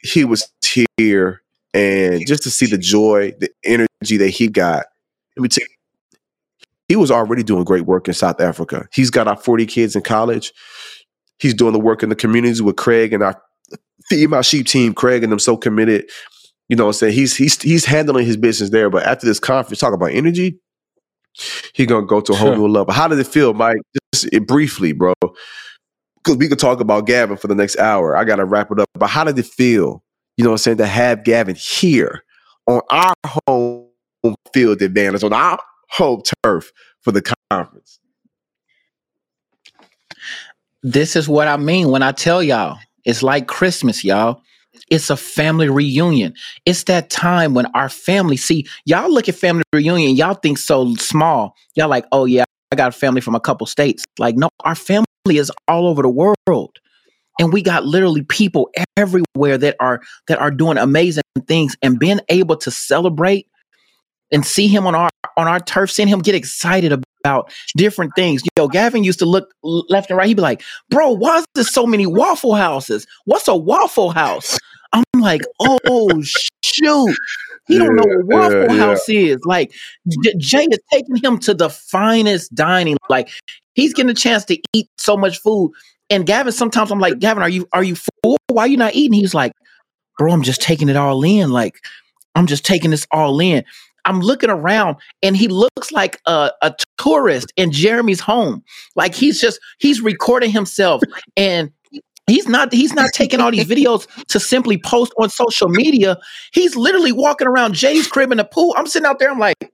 He 0.01 0.25
was 0.25 0.51
here, 0.95 1.41
and 1.73 2.25
just 2.25 2.43
to 2.43 2.49
see 2.49 2.65
the 2.65 2.77
joy, 2.77 3.33
the 3.39 3.49
energy 3.63 4.17
that 4.17 4.29
he 4.29 4.47
got. 4.47 4.85
Let 5.35 5.43
me 5.43 5.49
tell 5.49 5.67
you, 5.69 6.17
he 6.87 6.95
was 6.95 7.11
already 7.11 7.43
doing 7.43 7.65
great 7.65 7.85
work 7.85 8.07
in 8.07 8.15
South 8.15 8.41
Africa. 8.41 8.87
He's 8.91 9.11
got 9.11 9.27
our 9.27 9.35
40 9.35 9.67
kids 9.67 9.95
in 9.95 10.01
college. 10.01 10.53
He's 11.37 11.53
doing 11.53 11.73
the 11.73 11.79
work 11.79 12.01
in 12.01 12.09
the 12.09 12.15
communities 12.15 12.61
with 12.61 12.77
Craig 12.77 13.13
and 13.13 13.21
our 13.21 13.39
Feed 14.09 14.29
My 14.29 14.41
Sheep 14.41 14.67
team. 14.67 14.93
Craig 14.93 15.23
and 15.23 15.31
them 15.31 15.39
so 15.39 15.55
committed. 15.57 16.09
You 16.67 16.75
know 16.75 16.85
what 16.85 16.89
I'm 16.89 16.93
saying? 16.93 17.13
He's 17.13 17.35
he's 17.35 17.61
he's 17.61 17.85
handling 17.85 18.25
his 18.25 18.37
business 18.37 18.69
there. 18.69 18.89
But 18.89 19.03
after 19.03 19.25
this 19.25 19.39
conference, 19.39 19.79
talk 19.79 19.93
about 19.93 20.11
energy, 20.11 20.59
he's 21.73 21.87
gonna 21.87 22.05
go 22.05 22.21
to 22.21 22.33
a 22.33 22.35
whole 22.35 22.49
Sure. 22.49 22.57
new 22.57 22.67
level. 22.67 22.93
How 22.93 23.07
did 23.07 23.19
it 23.19 23.27
feel, 23.27 23.53
Mike? 23.53 23.77
Just 24.13 24.29
briefly, 24.47 24.91
bro. 24.91 25.13
Because 25.21 26.37
we 26.37 26.47
could 26.47 26.59
talk 26.59 26.79
about 26.79 27.07
Gavin 27.07 27.37
for 27.37 27.47
the 27.47 27.55
next 27.55 27.79
hour. 27.79 28.15
I 28.15 28.23
gotta 28.23 28.45
wrap 28.45 28.71
it 28.71 28.79
up. 28.79 28.87
But 28.93 29.07
how 29.07 29.23
did 29.23 29.39
it 29.39 29.45
feel? 29.45 30.03
You 30.37 30.43
know 30.43 30.51
what 30.51 30.55
I'm 30.55 30.57
saying? 30.59 30.77
To 30.77 30.85
have 30.85 31.23
Gavin 31.23 31.55
here 31.55 32.23
on 32.67 32.81
our 32.89 33.13
home 33.25 33.87
field 34.53 34.81
advantage, 34.81 35.23
on 35.23 35.33
our 35.33 35.59
home 35.89 36.21
turf 36.43 36.71
for 37.01 37.11
the 37.11 37.23
conference. 37.49 37.99
This 40.83 41.15
is 41.15 41.27
what 41.27 41.47
I 41.47 41.57
mean 41.57 41.89
when 41.89 42.01
I 42.03 42.11
tell 42.11 42.41
y'all 42.41 42.77
it's 43.05 43.23
like 43.23 43.47
Christmas, 43.47 44.03
y'all. 44.03 44.41
It's 44.89 45.09
a 45.09 45.17
family 45.17 45.69
reunion. 45.69 46.33
It's 46.65 46.83
that 46.83 47.09
time 47.09 47.53
when 47.53 47.65
our 47.67 47.89
family 47.89 48.37
see 48.37 48.67
y'all 48.85 49.11
look 49.11 49.27
at 49.27 49.35
family 49.35 49.63
reunion, 49.73 50.15
y'all 50.15 50.35
think 50.35 50.57
so 50.57 50.93
small. 50.95 51.55
Y'all 51.75 51.89
like, 51.89 52.05
oh 52.11 52.25
yeah, 52.25 52.43
I 52.71 52.75
got 52.75 52.89
a 52.89 52.97
family 52.97 53.21
from 53.21 53.35
a 53.35 53.39
couple 53.39 53.65
states. 53.67 54.05
Like, 54.19 54.35
no, 54.35 54.49
our 54.63 54.75
family 54.75 55.05
is 55.27 55.51
all 55.67 55.87
over 55.87 56.01
the 56.01 56.09
world. 56.09 56.77
And 57.39 57.53
we 57.53 57.61
got 57.61 57.85
literally 57.85 58.23
people 58.23 58.69
everywhere 58.97 59.57
that 59.57 59.75
are 59.79 60.01
that 60.27 60.39
are 60.39 60.51
doing 60.51 60.77
amazing 60.77 61.23
things 61.47 61.75
and 61.81 61.97
being 61.97 62.19
able 62.29 62.57
to 62.57 62.69
celebrate 62.69 63.47
and 64.31 64.45
see 64.45 64.67
him 64.67 64.85
on 64.85 64.93
our 64.93 65.09
on 65.37 65.47
our 65.47 65.59
turf, 65.59 65.89
seeing 65.89 66.09
him 66.09 66.19
get 66.19 66.35
excited 66.35 66.91
about 67.23 67.51
different 67.75 68.11
things. 68.15 68.41
You 68.43 68.49
know, 68.57 68.67
Gavin 68.67 69.03
used 69.03 69.19
to 69.19 69.25
look 69.25 69.53
left 69.63 70.09
and 70.09 70.17
right. 70.17 70.27
He'd 70.27 70.35
be 70.35 70.41
like, 70.41 70.63
"Bro, 70.89 71.11
why 71.13 71.39
is 71.39 71.45
there 71.55 71.63
so 71.63 71.85
many 71.85 72.05
waffle 72.05 72.55
houses? 72.55 73.05
What's 73.25 73.47
a 73.47 73.55
waffle 73.55 74.11
house?" 74.11 74.57
I'm 74.93 75.03
like, 75.19 75.41
"Oh 75.59 76.23
shoot." 76.63 77.15
He 77.69 77.77
don't 77.77 77.95
know 77.95 78.03
what 78.03 78.25
Waffle 78.25 78.61
yeah, 78.63 78.73
yeah. 78.73 78.79
House 78.79 79.07
is. 79.07 79.37
Like 79.45 79.71
J- 80.23 80.33
Jay 80.37 80.67
is 80.71 80.79
taking 80.91 81.17
him 81.17 81.37
to 81.39 81.53
the 81.53 81.69
finest 81.69 82.53
dining. 82.55 82.97
Like 83.09 83.29
he's 83.75 83.93
getting 83.93 84.09
a 84.09 84.15
chance 84.15 84.43
to 84.45 84.59
eat 84.73 84.89
so 84.97 85.15
much 85.15 85.39
food. 85.39 85.71
And 86.09 86.25
Gavin, 86.25 86.51
sometimes 86.51 86.89
I'm 86.89 86.99
like, 86.99 87.19
Gavin, 87.19 87.43
are 87.43 87.49
you 87.49 87.67
are 87.71 87.83
you 87.83 87.95
full? 87.95 88.37
Why 88.47 88.63
are 88.63 88.67
you 88.67 88.77
not 88.77 88.95
eating? 88.95 89.13
He's 89.13 89.35
like, 89.35 89.53
bro, 90.17 90.33
I'm 90.33 90.41
just 90.41 90.63
taking 90.63 90.89
it 90.89 90.95
all 90.97 91.23
in. 91.23 91.51
Like 91.51 91.75
I'm 92.33 92.47
just 92.47 92.65
taking 92.65 92.89
this 92.89 93.05
all 93.11 93.39
in. 93.39 93.63
I'm 94.05 94.19
looking 94.19 94.49
around 94.49 94.97
and 95.21 95.35
he 95.35 95.47
looks 95.47 95.91
like 95.91 96.19
a, 96.25 96.51
a 96.61 96.73
tourist 96.97 97.51
in 97.55 97.71
Jeremy's 97.71 98.19
home. 98.19 98.63
Like 98.95 99.15
he's 99.15 99.39
just 99.39 99.59
he's 99.79 100.01
recording 100.01 100.51
himself 100.51 101.01
and 101.37 101.71
he's 102.27 102.47
not 102.47 102.73
he's 102.73 102.93
not 102.93 103.09
taking 103.13 103.39
all 103.39 103.51
these 103.51 103.65
videos 103.65 104.07
to 104.27 104.39
simply 104.39 104.77
post 104.77 105.13
on 105.17 105.29
social 105.29 105.69
media. 105.69 106.17
He's 106.53 106.75
literally 106.75 107.11
walking 107.11 107.47
around 107.47 107.73
Jay's 107.73 108.07
crib 108.07 108.31
in 108.31 108.37
the 108.37 108.45
pool. 108.45 108.73
I'm 108.77 108.87
sitting 108.87 109.05
out 109.05 109.19
there, 109.19 109.31
I'm 109.31 109.39
like, 109.39 109.71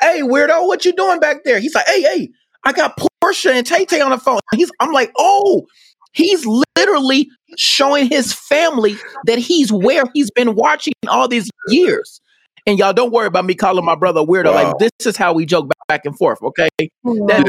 hey, 0.00 0.20
weirdo, 0.22 0.66
what 0.66 0.84
you 0.84 0.92
doing 0.92 1.20
back 1.20 1.44
there? 1.44 1.60
He's 1.60 1.74
like, 1.74 1.86
hey, 1.86 2.02
hey, 2.02 2.30
I 2.64 2.72
got 2.72 2.98
Portia 3.20 3.52
and 3.52 3.66
Tay 3.66 3.84
Tay 3.84 4.00
on 4.00 4.10
the 4.10 4.18
phone. 4.18 4.40
He's 4.54 4.70
I'm 4.80 4.92
like, 4.92 5.12
oh, 5.16 5.66
he's 6.12 6.46
literally 6.76 7.28
showing 7.56 8.08
his 8.08 8.32
family 8.32 8.96
that 9.26 9.38
he's 9.38 9.72
where 9.72 10.04
he's 10.14 10.30
been 10.30 10.54
watching 10.54 10.94
all 11.08 11.28
these 11.28 11.50
years. 11.68 12.20
And 12.66 12.78
y'all 12.78 12.92
don't 12.92 13.12
worry 13.12 13.26
about 13.26 13.44
me 13.44 13.54
calling 13.54 13.84
my 13.84 13.94
brother 13.94 14.20
a 14.20 14.24
weirdo. 14.24 14.46
Wow. 14.46 14.64
Like 14.64 14.78
this 14.78 14.90
is 15.06 15.16
how 15.16 15.32
we 15.32 15.46
joke 15.46 15.72
back 15.88 16.04
and 16.04 16.16
forth. 16.16 16.42
Okay, 16.42 16.68
that, 16.78 16.90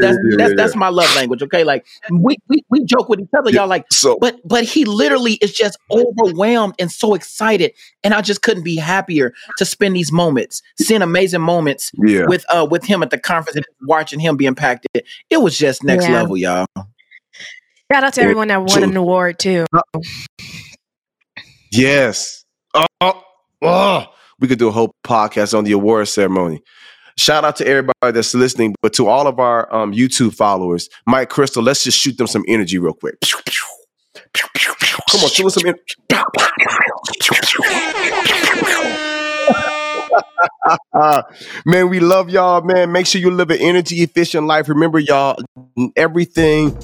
yeah, 0.00 0.36
that's 0.36 0.50
yeah. 0.50 0.54
that's 0.56 0.76
my 0.76 0.88
love 0.88 1.14
language. 1.16 1.42
Okay, 1.42 1.64
like 1.64 1.86
we 2.10 2.36
we, 2.48 2.62
we 2.70 2.84
joke 2.84 3.08
with 3.08 3.20
each 3.20 3.28
other. 3.36 3.50
Yeah. 3.50 3.60
Y'all 3.60 3.68
like, 3.68 3.84
So 3.90 4.18
but 4.20 4.36
but 4.44 4.64
he 4.64 4.84
literally 4.84 5.34
is 5.34 5.52
just 5.52 5.78
overwhelmed 5.90 6.74
and 6.78 6.90
so 6.90 7.14
excited, 7.14 7.72
and 8.02 8.14
I 8.14 8.22
just 8.22 8.42
couldn't 8.42 8.64
be 8.64 8.76
happier 8.76 9.32
to 9.58 9.64
spend 9.64 9.96
these 9.96 10.12
moments, 10.12 10.62
seeing 10.78 11.02
amazing 11.02 11.42
moments 11.42 11.90
yeah. 12.04 12.26
with 12.26 12.44
uh 12.52 12.66
with 12.68 12.84
him 12.84 13.02
at 13.02 13.10
the 13.10 13.18
conference 13.18 13.56
and 13.56 13.66
watching 13.82 14.20
him 14.20 14.36
be 14.36 14.46
impacted. 14.46 15.04
It 15.28 15.38
was 15.38 15.58
just 15.58 15.84
next 15.84 16.08
Yeah. 16.08 16.14
level, 16.14 16.36
y'all. 16.36 16.66
Shout 17.92 18.04
out 18.04 18.12
to 18.14 18.22
everyone 18.22 18.48
that 18.48 18.62
won 18.62 18.82
an 18.84 18.96
award 18.96 19.38
too. 19.38 19.66
Yes. 21.72 22.44
Oh, 22.74 22.86
oh, 23.00 23.22
oh. 23.62 24.06
We 24.40 24.48
could 24.48 24.58
do 24.58 24.68
a 24.68 24.72
whole 24.72 24.94
podcast 25.04 25.56
on 25.56 25.64
the 25.64 25.72
award 25.72 26.08
ceremony. 26.08 26.62
Shout 27.16 27.44
out 27.44 27.56
to 27.56 27.66
everybody 27.66 28.12
that's 28.12 28.34
listening, 28.34 28.74
but 28.80 28.94
to 28.94 29.08
all 29.08 29.26
of 29.26 29.38
our 29.38 29.72
um, 29.74 29.92
YouTube 29.92 30.34
followers, 30.34 30.88
Mike 31.06 31.28
Krystle, 31.28 31.62
let's 31.62 31.84
just 31.84 31.98
shoot 31.98 32.16
them 32.16 32.26
some 32.26 32.44
energy 32.48 32.78
real 32.78 32.94
quick. 32.94 33.16
Come 35.10 35.22
on, 35.22 35.28
shoot 35.28 35.46
us 35.46 35.54
some 35.54 35.66
energy. 35.66 35.82
Man, 41.66 41.88
we 41.88 42.00
love 42.00 42.30
y'all, 42.30 42.62
man. 42.62 42.92
Make 42.92 43.06
sure 43.06 43.20
you 43.20 43.30
live 43.30 43.50
an 43.50 43.60
energy 43.60 43.96
efficient 43.96 44.46
life. 44.46 44.68
Remember, 44.68 44.98
y'all, 44.98 45.36
everything 45.96 46.76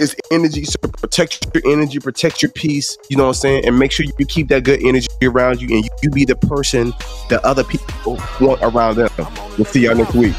is 0.00 0.16
energy. 0.30 0.64
So 0.64 0.78
protect 0.80 1.46
your 1.54 1.62
energy, 1.72 1.98
protect 1.98 2.42
your 2.42 2.50
peace. 2.52 2.96
You 3.08 3.16
know 3.16 3.24
what 3.24 3.30
I'm 3.30 3.34
saying? 3.34 3.66
And 3.66 3.78
make 3.78 3.92
sure 3.92 4.06
you 4.18 4.26
keep 4.26 4.48
that 4.48 4.64
good 4.64 4.82
energy 4.82 5.08
around 5.22 5.60
you 5.60 5.68
and 5.76 5.84
you, 5.84 5.90
you 6.02 6.10
be 6.10 6.24
the 6.24 6.36
person 6.36 6.92
that 7.28 7.44
other 7.44 7.64
people 7.64 8.18
want 8.40 8.60
around 8.62 8.96
them. 8.96 9.10
We'll 9.56 9.66
see 9.66 9.84
y'all 9.84 9.94
next 9.94 10.14
week. 10.14 10.34